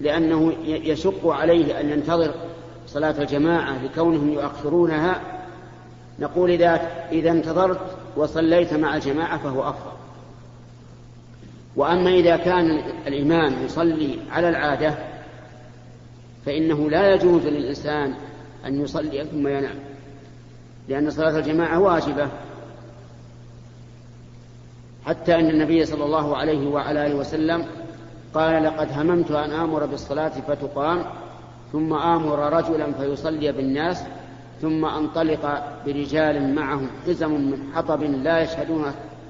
[0.00, 2.34] لأنه يشق عليه أن ينتظر
[2.86, 5.20] صلاة الجماعة لكونهم يؤخرونها.
[6.18, 6.80] نقول إذا
[7.12, 7.80] إذا انتظرت
[8.16, 9.96] وصليت مع الجماعة فهو أفضل.
[11.76, 14.94] وأما إذا كان الإمام يصلي على العادة
[16.46, 18.14] فإنه لا يجوز للإنسان
[18.66, 19.78] أن يصلي ثم ينام
[20.88, 22.28] لأن صلاة الجماعة واجبة
[25.06, 27.66] حتى أن النبي صلى الله عليه وعلى آله وسلم
[28.34, 31.04] قال لقد هممت أن آمر بالصلاة فتقام
[31.72, 34.02] ثم آمر رجلا فيصلي بالناس
[34.62, 38.84] ثم أنطلق برجال معهم حزم من حطب لا يشهدون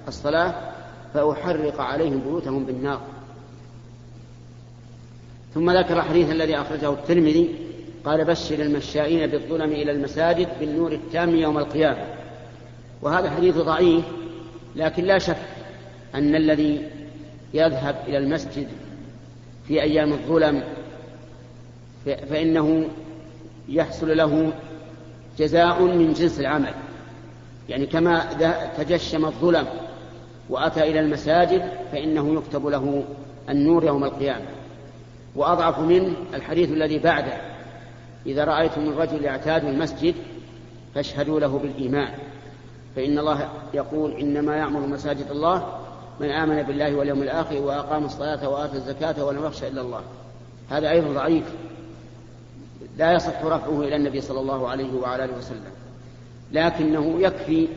[0.08, 0.54] الصلاة
[1.14, 3.00] فأحرق عليهم بيوتهم بالنار.
[5.56, 7.54] ثم ذكر الحديث الذي أخرجه الترمذي
[8.04, 12.04] قال بشر المشائين بالظلم إلى المساجد بالنور التام يوم القيامة.
[13.02, 14.04] وهذا حديث ضعيف
[14.76, 15.36] لكن لا شك
[16.14, 16.82] أن الذي
[17.54, 18.68] يذهب إلى المسجد
[19.68, 20.62] في أيام الظلم
[22.04, 22.88] فإنه
[23.68, 24.52] يحصل له
[25.38, 26.74] جزاء من جنس العمل.
[27.68, 28.24] يعني كما
[28.78, 29.66] تجشم الظلم
[30.50, 33.04] وأتى إلى المساجد فإنه يكتب له
[33.48, 34.55] النور يوم القيامة.
[35.36, 37.40] وأضعف منه الحديث الذي بعده.
[38.26, 40.14] إذا رأيتم الرجل يعتاد المسجد
[40.94, 42.12] فاشهدوا له بالإيمان.
[42.96, 45.78] فإن الله يقول إنما يعمر مساجد الله
[46.20, 50.00] من آمن بالله واليوم الآخر وأقام الصلاة وآتى الزكاة ولم يخشى إلا الله.
[50.70, 51.44] هذا أيضا ضعيف.
[52.98, 55.72] لا يصح رفعه إلى النبي صلى الله عليه وعلى آله وسلم.
[56.52, 57.68] لكنه يكفي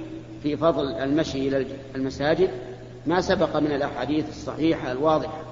[0.43, 2.49] في فضل المشي إلى المساجد
[3.07, 5.48] ما سبق من الأحاديث الصحيحة الواضحة.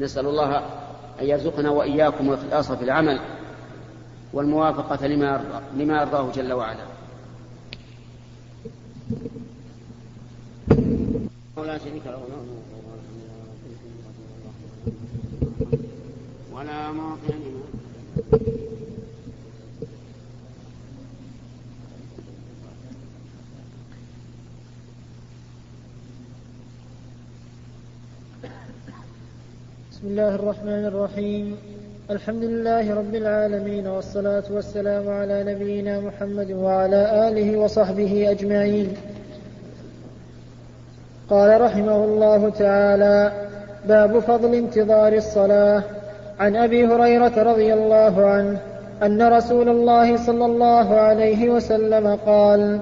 [0.00, 0.56] نسأل الله
[1.20, 3.20] أن يرزقنا وإياكم الإخلاص في العمل
[4.32, 6.84] والموافقة لما يرضى لما يرضاه جل وعلا.
[11.56, 12.20] ولا شريك له
[16.52, 17.34] ولا معطي
[30.00, 31.56] بسم الله الرحمن الرحيم.
[32.10, 38.88] الحمد لله رب العالمين والصلاة والسلام على نبينا محمد وعلى آله وصحبه أجمعين.
[41.30, 43.32] قال رحمه الله تعالى
[43.88, 45.82] باب فضل انتظار الصلاة.
[46.38, 48.58] عن أبي هريرة رضي الله عنه
[49.02, 52.80] أن رسول الله صلى الله عليه وسلم قال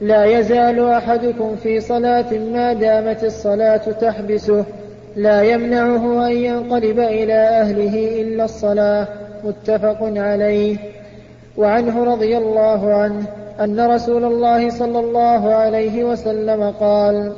[0.00, 4.64] لا يزال أحدكم في صلاة ما دامت الصلاة تحبسه
[5.16, 9.08] لا يمنعه أن ينقلب إلى أهله إلا الصلاة
[9.44, 10.76] متفق عليه.
[11.56, 13.26] وعنه رضي الله عنه
[13.60, 17.32] أن رسول الله صلى الله عليه وسلم قال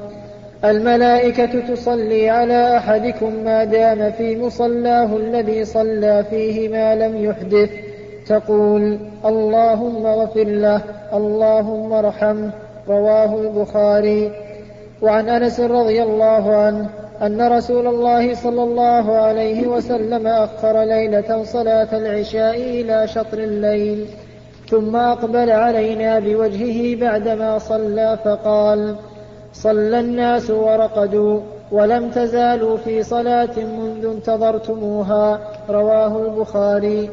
[0.64, 7.70] الملائكة تصلي على أحدكم ما دام في مصلاه الذي صلى فيه ما لم يحدث.
[8.28, 10.80] تقول اللهم اغفر له
[11.14, 12.50] اللهم ارحمه
[12.88, 14.32] رواه البخاري.
[15.02, 16.88] وعن أنس رضي الله عنه
[17.26, 24.06] أن رسول الله صلى الله عليه وسلم أخر ليلة صلاة العشاء إلى شطر الليل
[24.68, 28.96] ثم أقبل علينا بوجهه بعدما صلى فقال
[29.52, 37.10] صلى الناس ورقدوا ولم تزالوا في صلاة منذ انتظرتموها رواه البخاري.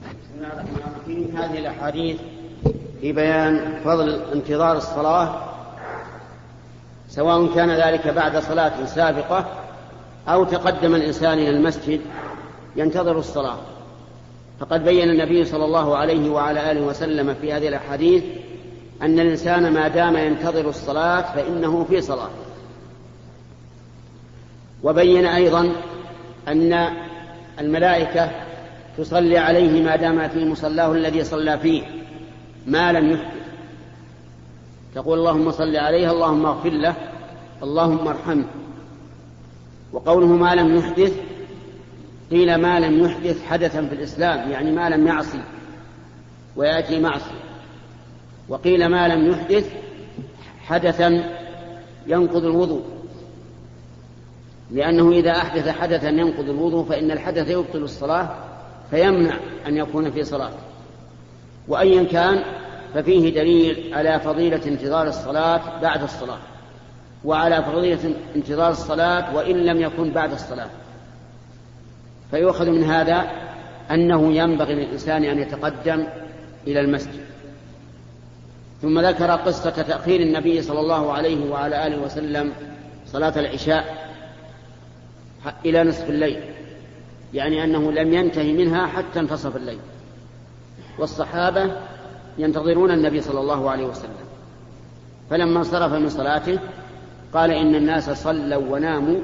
[0.00, 1.36] بسم الله الرحمن الرحيم.
[1.36, 2.16] هذه الأحاديث
[3.00, 5.57] في بيان فضل انتظار الصلاة
[7.18, 9.44] سواء كان ذلك بعد صلاة سابقة
[10.28, 12.00] أو تقدم الإنسان إلى المسجد
[12.76, 13.58] ينتظر الصلاة.
[14.60, 18.24] فقد بين النبي صلى الله عليه وعلى آله وسلم في هذه الأحاديث
[19.02, 22.30] أن الإنسان ما دام ينتظر الصلاة فإنه في صلاة.
[24.82, 25.72] وبين أيضا
[26.48, 26.88] أن
[27.60, 28.30] الملائكة
[28.98, 31.82] تصلي عليه ما دام في مصلاه الذي صلى فيه
[32.66, 33.38] ما لم يحدث
[34.94, 36.94] تقول اللهم صل عليه اللهم اغفر له
[37.62, 38.44] اللهم ارحمه.
[39.92, 41.12] وقوله ما لم يحدث
[42.30, 45.40] قيل ما لم يحدث حدثا في الإسلام يعني ما لم يعصي
[46.56, 47.34] ويأتي معصي
[48.48, 49.72] وقيل ما لم يحدث
[50.60, 51.38] حدثا
[52.06, 52.82] ينقض الوضوء.
[54.70, 58.34] لأنه إذا أحدث حدثا ينقض الوضوء فإن الحدث يبطل الصلاة
[58.90, 60.52] فيمنع أن يكون في صلاة.
[61.68, 62.42] وأيا كان
[62.94, 66.38] ففيه دليل على فضيلة انتظار الصلاة بعد الصلاة.
[67.24, 70.68] وعلى فضيلة انتظار الصلاة وإن لم يكن بعد الصلاة.
[72.30, 73.30] فيؤخذ من هذا
[73.90, 76.06] أنه ينبغي للإنسان أن يتقدم
[76.66, 77.20] إلى المسجد.
[78.82, 82.52] ثم ذكر قصة تأخير النبي صلى الله عليه وعلى آله وسلم
[83.06, 84.08] صلاة العشاء
[85.64, 86.40] إلى نصف الليل
[87.34, 89.78] يعني أنه لم ينتهي منها حتى انتصف الليل.
[90.98, 91.76] والصحابة
[92.38, 94.28] ينتظرون النبي صلى الله عليه وسلم.
[95.30, 96.58] فلما انصرف من صلاته
[97.34, 99.20] قال إن الناس صلوا وناموا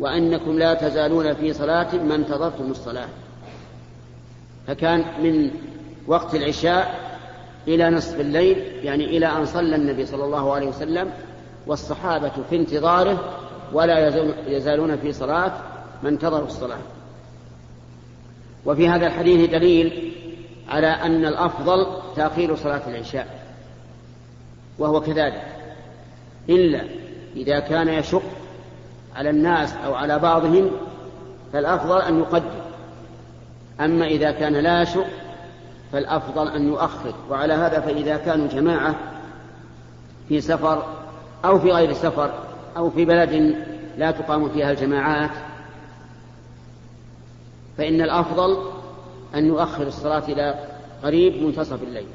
[0.00, 3.08] وأنكم لا تزالون في صلاة ما انتظرتم الصلاة.
[4.66, 5.50] فكان من
[6.06, 7.00] وقت العشاء
[7.68, 11.10] إلى نصف الليل يعني إلى أن صلى النبي صلى الله عليه وسلم
[11.66, 13.38] والصحابة في انتظاره
[13.72, 15.52] ولا يزالون في صلاة
[16.02, 16.78] ما انتظروا الصلاة.
[18.66, 20.12] وفي هذا الحديث دليل
[20.68, 21.86] على أن الأفضل
[22.16, 23.46] تأخير صلاة العشاء
[24.78, 25.42] وهو كذلك.
[26.48, 26.84] إلا
[27.36, 28.22] إذا كان يشق
[29.16, 30.70] على الناس أو على بعضهم
[31.52, 32.66] فالأفضل أن يقدم
[33.80, 35.06] أما إذا كان لا يشق
[35.92, 37.14] فالأفضل أن يؤخر.
[37.30, 38.94] وعلى هذا فإذا كانوا جماعة
[40.28, 40.86] في سفر
[41.44, 42.30] أو في غير سفر
[42.76, 43.56] أو في بلد
[43.98, 45.30] لا تقام فيها الجماعات
[47.78, 48.70] فإن الأفضل
[49.34, 50.54] أن يؤخر الصلاة إلى
[51.02, 52.06] قريب منتصف الليل.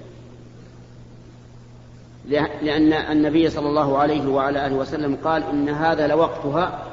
[2.29, 6.85] لأن النبي صلى الله عليه وعلى آله وسلم قال إن هذا لوقتها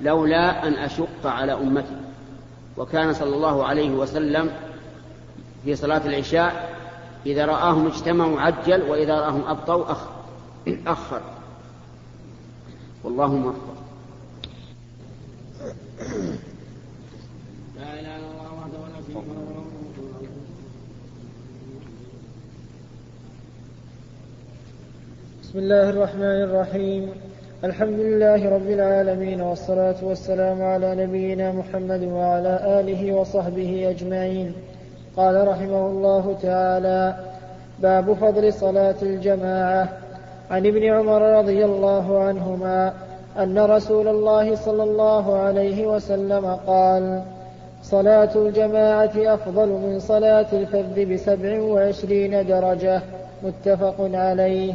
[0.00, 1.96] لولا أن أشق على أمتي.
[2.76, 4.50] وكان صلى الله عليه وسلم
[5.64, 6.76] في صلاة العشاء
[7.26, 9.84] إذا رآهم اجتمعوا عجل وإذا رآهم أبطوا
[10.86, 11.20] أخر.
[13.04, 13.74] والله موفق
[17.76, 19.60] لا إله إلا الله وحده ولا شريك له
[25.50, 27.10] بسم الله الرحمن الرحيم.
[27.64, 34.52] الحمد لله رب العالمين والصلاة والسلام على نبينا محمد وعلى آله وصحبه أجمعين.
[35.16, 37.14] قال رحمه الله تعالى
[37.82, 39.88] باب فضل صلاة الجماعة.
[40.50, 42.92] عن ابن عمر رضي الله عنهما
[43.38, 47.22] أن رسول الله صلى الله عليه وسلم قال
[47.82, 53.00] صلاة الجماعة أفضل من صلاة الفذ بسبع وعشرين درجة.
[53.42, 54.74] متفق عليه.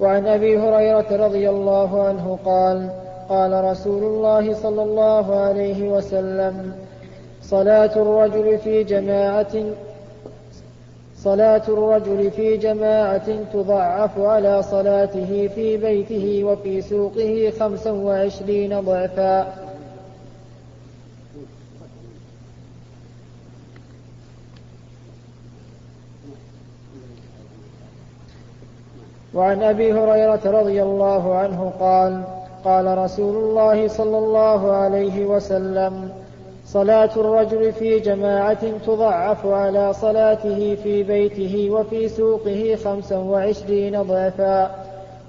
[0.00, 2.90] وعن أبي هريرة رضي الله عنه قال
[3.28, 6.72] قال رسول الله صلى الله عليه وسلم
[7.42, 9.54] صلاة الرجل في جماعة
[11.16, 19.65] صلاة الرجل في جماعة تضعف على صلاته في بيته وفي سوقه خمسا وعشرين ضعفا.
[29.36, 32.22] وعن أبي هريرة رضي الله عنه قال
[32.64, 36.08] قال رسول الله صلى الله عليه وسلم
[36.66, 44.70] صلاة الرجل في جماعة تضعف على صلاته في بيته وفي سوقه خمسا وعشرين ضعفا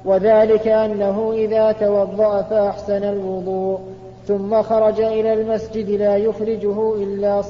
[0.06, 3.80] وذلك أنه إذا توضأ فأحسن الوضوء
[4.28, 7.42] ثم خرج إلى المسجد لا يخرجه إلا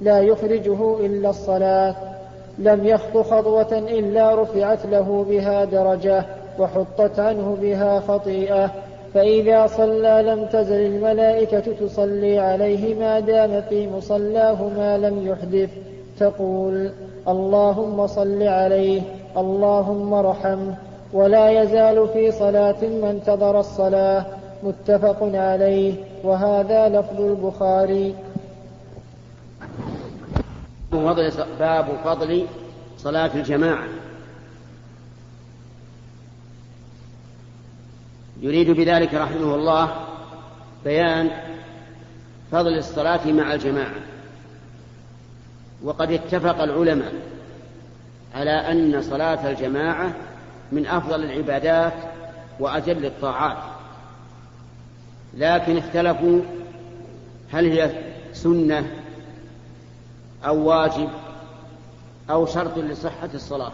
[0.00, 1.94] لا يخرجه إلا الصلاة.
[2.58, 6.24] لم يخط خطوة إلا رفعت له بها درجة
[6.58, 8.70] وحطت عنه بها خطيئة.
[9.14, 15.70] فإذا صلى لم تزل الملائكة تصلي عليه ما دام في مصلاه ما لم يحدث.
[16.20, 16.90] تقول
[17.28, 19.02] اللهم صل عليه
[19.36, 20.74] اللهم ارحمه
[21.12, 24.24] ولا يزال في صلاة ما انتظر الصلاة.
[24.62, 25.94] متفق عليه.
[26.24, 28.14] وهذا لفظ البخاري.
[31.58, 32.46] باب فضل
[32.98, 33.88] صلاة الجماعة.
[38.40, 40.06] يريد بذلك رحمه الله
[40.84, 41.30] بيان
[42.52, 44.00] فضل الصلاة مع الجماعة.
[45.82, 47.12] وقد اتفق العلماء
[48.34, 50.14] على أن صلاة الجماعة
[50.72, 51.94] من أفضل العبادات
[52.60, 53.58] وأجل الطاعات.
[55.34, 56.40] لكن اختلفوا
[57.52, 57.90] هل هي
[58.32, 58.95] سنة
[60.46, 61.08] أو واجب
[62.30, 63.72] أو شرط لصحة الصلاة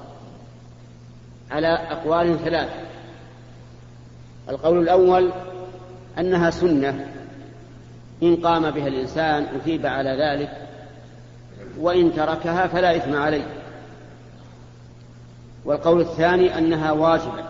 [1.51, 2.81] على أقوال ثلاثة.
[4.49, 5.33] القول الأول
[6.19, 7.07] أنها سنة
[8.23, 10.69] إن قام بها الإنسان أثيب على ذلك
[11.79, 13.47] وإن تركها فلا إثم عليه.
[15.65, 17.45] والقول الثاني أنها واجبة.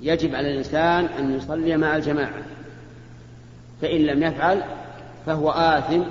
[0.00, 2.42] يجب على الإنسان أن يصلي مع الجماعة
[3.82, 4.62] فإن لم يفعل
[5.26, 6.02] فهو آثم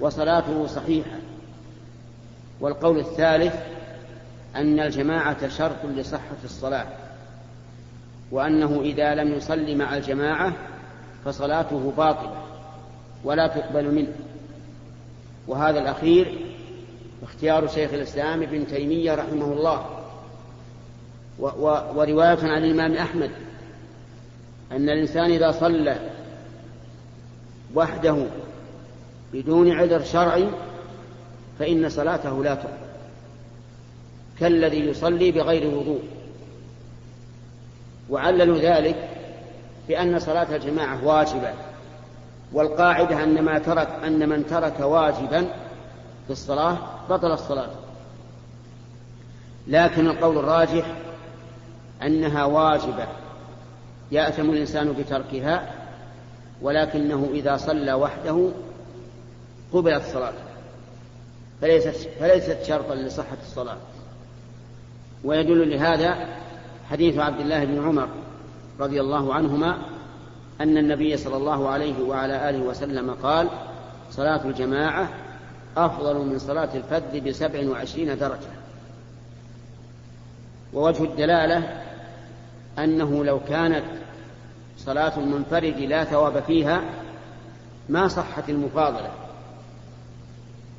[0.00, 1.18] وصلاته صحيحة.
[2.60, 3.54] والقول الثالث
[4.56, 6.86] أن الجماعة شرط لصحة الصلاة
[8.30, 10.52] وأنه إذا لم يصلي مع الجماعة
[11.24, 12.42] فصلاته باطلة
[13.24, 14.12] ولا تقبل منه.
[15.48, 16.38] وهذا الأخير
[17.22, 19.86] اختيار شيخ الإسلام ابن تيمية رحمه الله.
[21.96, 23.30] ورواية عن الإمام أحمد
[24.72, 25.96] أن الإنسان إذا صلى
[27.74, 28.26] وحده
[29.32, 30.48] بدون عذر شرعي
[31.58, 32.86] فإن صلاته لا تقبل.
[34.40, 36.02] كالذي يصلي بغير وضوء.
[38.10, 39.08] وعللوا ذلك
[39.88, 41.52] بأن صلاة الجماعة واجبة
[42.52, 45.42] والقاعدة أن ما ترك أن من ترك واجبا
[46.26, 46.78] في الصلاة
[47.10, 47.70] بطل الصلاة.
[49.68, 50.86] لكن القول الراجح
[52.02, 53.06] أنها واجبة
[54.12, 55.72] يأثم الإنسان بتركها
[56.62, 58.50] ولكنه إذا صلى وحده
[59.72, 60.44] قبلت صلاته.
[61.60, 63.76] فليست, فليست شرطا لصحة الصلاة.
[65.24, 66.28] ويدل لهذا
[66.90, 68.08] حديث عبد الله بن عمر
[68.80, 69.78] رضي الله عنهما
[70.60, 73.48] أن النبي صلى الله عليه وعلى آله وسلم قال
[74.10, 75.08] صلاة الجماعة
[75.76, 78.50] أفضل من صلاة الفذ بسبع وعشرين درجة.
[80.74, 81.82] ووجه الدلالة
[82.78, 83.84] أنه لو كانت
[84.78, 86.80] صلاة المنفرد لا ثواب فيها
[87.88, 89.10] ما صحت المفاضلة.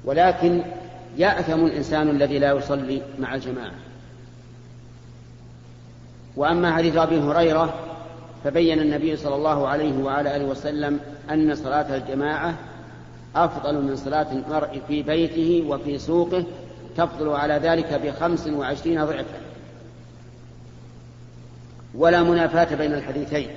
[0.07, 0.61] ولكن
[1.17, 3.73] يأثم الإنسان الذي لا يصلي مع الجماعة.
[6.35, 7.73] وأما حديث أبي هريرة
[8.43, 10.99] فبين النبي صلى الله عليه وعلى آله وسلم
[11.29, 12.55] أن صلاة الجماعة
[13.35, 16.43] أفضل من صلاة المرء في بيته وفي سوقه
[16.97, 19.41] تفضل على ذلك بخمس وعشرين ضعفا.
[21.95, 23.47] ولا منافاة بين الحديثين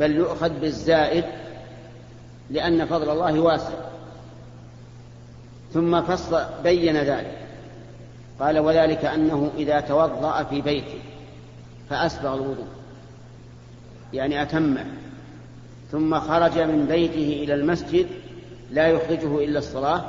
[0.00, 1.24] بل يؤخذ بالزائد
[2.50, 3.89] لأن فضل الله واسع.
[5.74, 7.38] ثم فصل بين ذلك.
[8.40, 11.00] قال وذلك أنه إذا توضأ في بيته
[11.90, 12.66] فأسبغ الوضوء
[14.12, 14.86] يعني أتمه.
[15.92, 18.06] ثم خرج من بيته إلى المسجد
[18.70, 20.04] لا يخرجه إلا الصلاة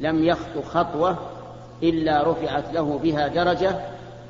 [0.00, 1.18] لم يخط خطوة
[1.82, 3.80] إلا رفعت له بها درجة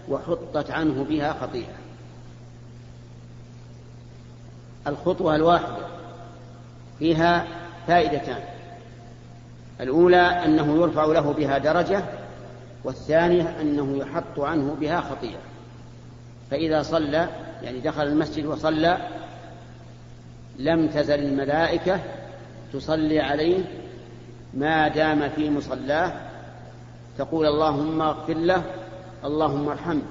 [0.08, 1.74] وحطت عنه بها خطيئة.
[4.86, 5.86] الخطوة الواحدة
[6.98, 7.46] فيها
[7.86, 8.59] فائدتان.
[9.80, 12.04] الأولى أنه يرفع له بها درجة
[12.84, 15.40] والثانية أنه يحط عنه بها خطيئة.
[16.50, 17.28] فإذا صلى
[17.62, 18.98] يعني دخل المسجد وصلى
[20.58, 22.00] لم تزل الملائكة
[22.72, 23.64] تصلي عليه
[24.54, 26.12] ما دام في مصلاه
[27.18, 28.62] تقول اللهم اغفر له
[29.24, 30.02] اللهم ارحمه.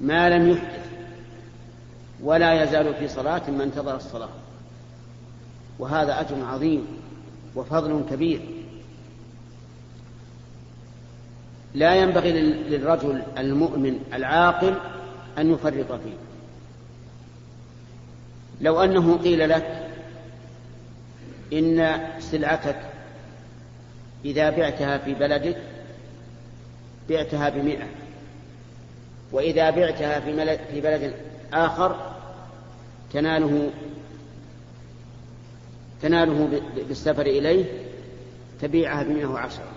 [0.00, 0.88] ما لم يحدث
[2.22, 4.43] ولا يزال في صلاة ما انتظر الصلاة.
[5.78, 6.86] وهذا أجر عظيم
[7.56, 8.40] وفضل كبير.
[11.74, 14.74] لا ينبغي للرجل المؤمن العاقل
[15.38, 16.16] أن يفرط فيه.
[18.60, 19.90] لو أنه قيل لك
[21.52, 22.76] إن سلعتك
[24.24, 25.56] إذا بعتها في بلدك
[27.08, 27.86] بعتها بمئة
[29.32, 31.14] وإذا بعتها في, بلد
[31.52, 32.14] آخر
[33.12, 33.70] تناله
[36.02, 37.64] تناله بالسفر إليه
[38.60, 39.72] تبيعها بمئة وعشرة.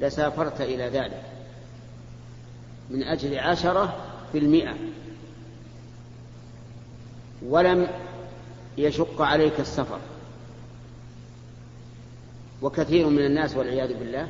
[0.00, 1.22] لسافرت إلى ذلك.
[2.90, 3.96] من أجل عشرة
[4.32, 4.74] في المئة.
[7.46, 7.88] ولم
[8.78, 9.98] يشق عليك السفر.
[12.62, 14.28] وكثير من الناس والعياذ بالله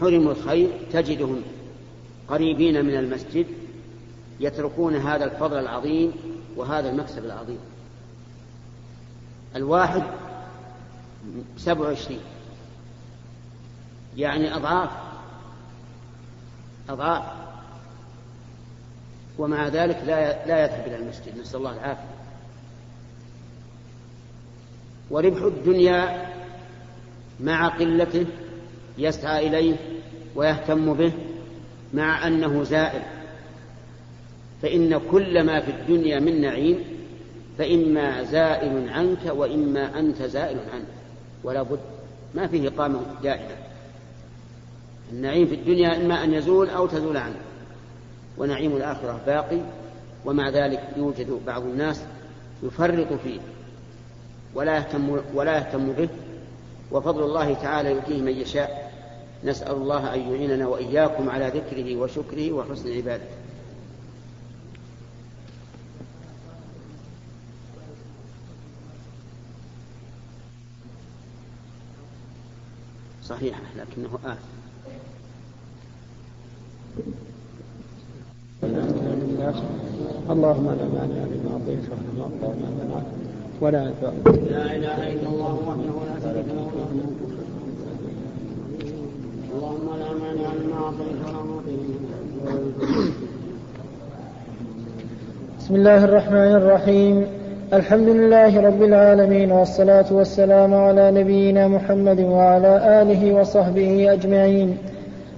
[0.00, 1.42] حرموا الخير تجدهم
[2.28, 3.46] قريبين من المسجد
[4.40, 6.12] يتركون هذا الفضل العظيم
[6.56, 7.58] وهذا المكسب العظيم.
[9.56, 10.02] الواحد
[11.56, 12.20] سبع وعشرين.
[14.16, 14.90] يعني أضعاف.
[16.88, 17.22] أضعاف.
[19.38, 21.38] ومع ذلك لا لا يذهب إلى المسجد.
[21.40, 22.14] نسأل الله العافية.
[25.10, 26.26] وربح الدنيا
[27.40, 28.26] مع قلته
[28.98, 29.76] يسعى إليه
[30.34, 31.12] ويهتم به
[31.94, 33.02] مع أنه زائل.
[34.62, 36.91] فإن كل ما في الدنيا من نعيم
[37.62, 40.84] فإما زائل عنك وإما أنت زائل عنه
[41.44, 41.80] ولا بد
[42.34, 43.56] ما فيه إقامة دائمة.
[45.12, 47.36] النعيم في الدنيا إما أن يزول أو تزول عنه
[48.38, 49.58] ونعيم الآخرة باقي
[50.24, 52.02] ومع ذلك يوجد بعض الناس
[52.62, 53.40] يفرط فيه
[54.54, 56.08] ولا يهتم ولا يهتم به
[56.92, 58.92] وفضل الله تعالى يؤتيه من يشاء.
[59.44, 63.41] نسأل الله أن يعيننا وإياكم على ذكره وشكره وحسن عبادته
[73.32, 74.52] صحيح لكنه آثم
[80.30, 83.08] اللهم لا مانع لما أعطيت ولا معطى ما منعت.
[83.60, 83.82] ولا
[84.50, 86.66] لا إله إلا الله وحده لا شريك له
[89.54, 91.76] اللهم لا مانع لما أعطيت ولا معطي
[95.58, 97.41] بسم الله الرحمن الرحيم.
[97.72, 104.78] الحمد لله رب العالمين والصلاة والسلام على نبينا محمد وعلى آله وصحبه أجمعين.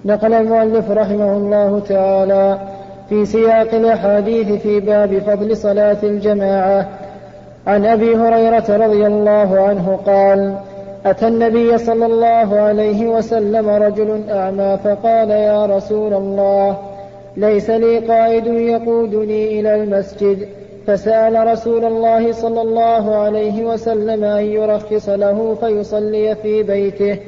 [0.05, 2.59] نقل المؤلف رحمه الله تعالى
[3.09, 6.89] في سياق الأحاديث في باب فضل صلاة الجماعة.
[7.66, 10.55] عن أبي هريرة رضي الله عنه قال
[11.07, 16.78] أتى النبي صلى الله عليه وسلم رجل أعمى فقال يا رسول الله
[17.37, 20.49] ليس لي قائد يقودني إلى المسجد.
[20.87, 27.18] فسأل رسول الله صلى الله عليه وسلم أن يرخص له فيصلي في بيته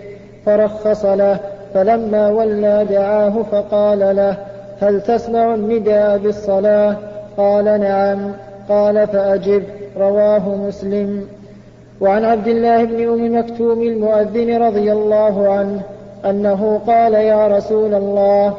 [0.47, 1.41] فرخص له
[1.75, 4.37] فلما ولى دعاه فقال له
[4.81, 6.97] هل تسمع النداء بالصلاة؟
[7.37, 8.33] قال نعم.
[8.69, 9.63] قال فأجب.
[9.97, 11.27] رواه مسلم.
[12.01, 15.81] وعن عبد الله بن أم مكتوم المؤذن رضي الله عنه
[16.25, 18.55] أنه قال يا رسول الله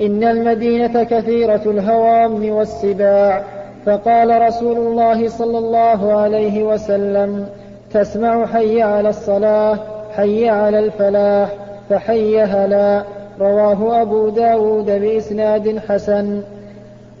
[0.00, 3.42] إن المدينة كثيرة الهوام والسباع
[3.88, 7.46] فقال رسول الله صلى الله عليه وسلم
[7.92, 9.78] تسمع حي على الصلاة
[10.16, 11.48] حي على الفلاح
[11.90, 13.02] فحي هلا.
[13.40, 16.42] رواه أبو داود بإسناد حسن.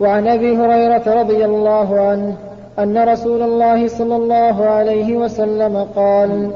[0.00, 2.36] وعن أبي هريرة رضي الله عنه
[2.78, 6.50] أن رسول الله صلى الله عليه وسلم قال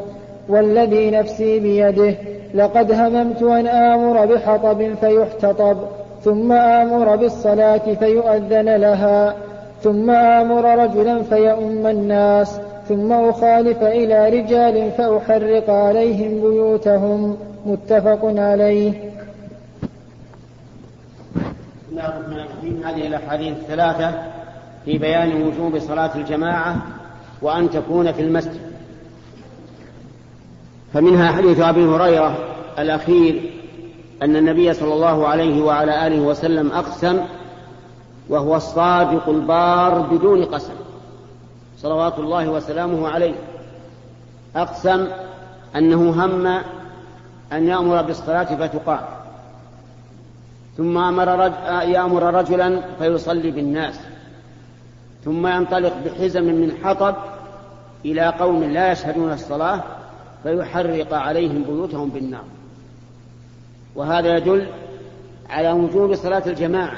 [0.49, 2.15] والذي نفسي بيده
[2.55, 5.77] لقد هممت أن آمر بحطب فيحتطب
[6.25, 9.35] ثم آمر بالصلاة فيؤذن لها.
[9.83, 17.37] ثم آمر رجلا فيؤم الناس ثم أخالف إلى رجال فأحرق عليهم بيوتهم.
[17.67, 18.93] متفق عليه.
[22.85, 24.15] هذه الأحاديث الثلاثة
[24.85, 26.77] في بيان وجوب صلاة الجماعة
[27.43, 28.61] وأن تكون في المسجد.
[30.95, 32.39] فمنها حديث أبي هريرة
[32.79, 33.51] الأخير
[34.23, 37.19] أن النبي صلى الله عليه وعلى آله وسلم أقسم
[38.29, 40.75] وهو الصادق البار بدون قسم.
[41.79, 43.35] صلوات الله وسلامه عليه.
[44.57, 45.07] أقسم
[45.77, 46.47] أنه هم
[47.53, 49.01] أن يأمر بالصلاة فتقام.
[50.77, 51.53] ثم أمر رج...
[51.89, 54.01] يأمر رجلا فيصلي بالناس.
[55.25, 57.15] ثم ينطلق بحزم من حطب
[58.05, 59.81] إلى قوم لا يشهدون الصلاة
[60.43, 62.45] فيحرق عليهم بيوتهم بالنار.
[63.97, 64.67] وهذا يدل
[65.51, 66.97] على وجوب صلاة الجماعة.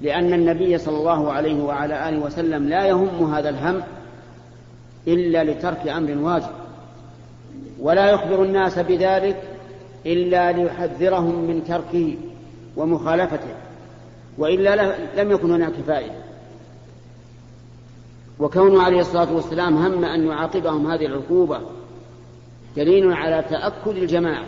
[0.00, 3.82] لأن النبي صلى الله عليه وعلى آله وسلم لا يهم هذا الهم
[5.08, 6.50] إلا لترك أمر واجب
[7.80, 9.42] ولا يخبر الناس بذلك
[10.06, 12.16] إلا ليحذرهم من تركه
[12.76, 13.54] ومخالفته
[14.38, 16.26] وإلا لم يكن هناك فائدة.
[18.38, 21.60] وكونه عليه الصلاة والسلام هم أن يعاقبهم هذه العقوبة
[22.76, 24.46] دليل على تأكد الجماعة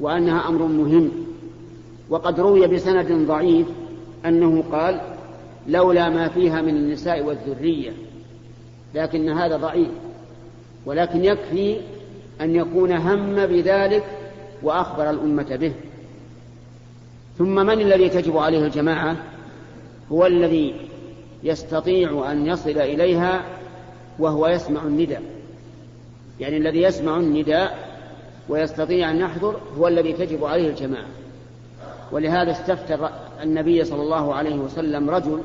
[0.00, 1.10] وأنها أمر مهم
[2.10, 3.66] وقد روي بسند ضعيف
[4.26, 5.00] أنه قال
[5.68, 7.92] لولا ما فيها من النساء والذرية
[8.94, 9.90] لكن هذا ضعيف
[10.86, 11.80] ولكن يكفي
[12.40, 14.04] أن يكون هم بذلك
[14.62, 15.72] وأخبر الأمة به.
[17.38, 19.16] ثم من الذي تجب عليه الجماعة؟
[20.12, 20.74] هو الذي
[21.42, 23.42] يستطيع أن يصل إليها
[24.18, 25.22] وهو يسمع النداء.
[26.40, 27.92] يعني الذي يسمع النداء
[28.48, 31.06] ويستطيع أن يحضر هو الذي تجب عليه الجماعة.
[32.12, 33.10] ولهذا استفتى
[33.42, 35.40] النبي صلى الله عليه وسلم رجل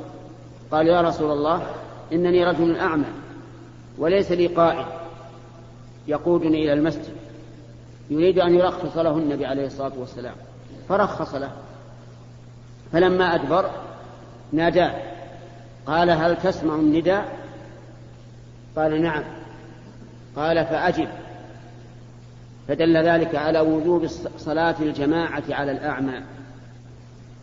[0.71, 1.61] قال يا رسول الله
[2.13, 3.05] إنني رجل أعمى
[3.97, 4.85] وليس لي قائد
[6.07, 7.15] يقودني إلى المسجد
[8.09, 10.35] يريد أن يرخص له النبي عليه الصلاة والسلام
[10.89, 11.51] فرخص له
[12.91, 13.69] فلما أدبر
[14.51, 14.91] ناداه
[15.85, 17.37] قال هل تسمع النداء
[18.75, 19.23] قال نعم
[20.35, 21.07] قال فأجب
[22.67, 24.07] فدل ذلك على وجوب
[24.37, 26.21] صلاة الجماعة على الأعمى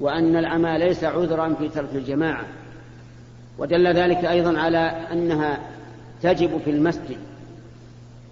[0.01, 2.45] وأن العمى ليس عذرا في ترك الجماعة.
[3.59, 4.79] ودل ذلك أيضا على
[5.13, 5.59] أنها
[6.23, 7.17] تجب في المسجد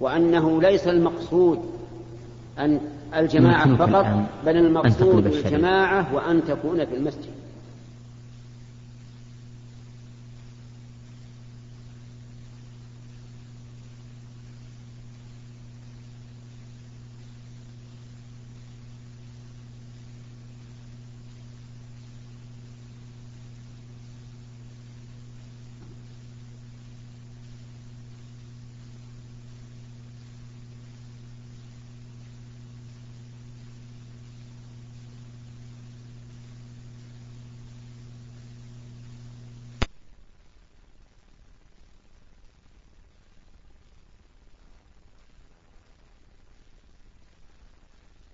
[0.01, 1.59] وأنه ليس المقصود
[2.59, 2.81] أن
[3.17, 4.07] الجماعة فقط
[4.47, 7.41] بل المقصود الجماعة وأن تكون في المسجد.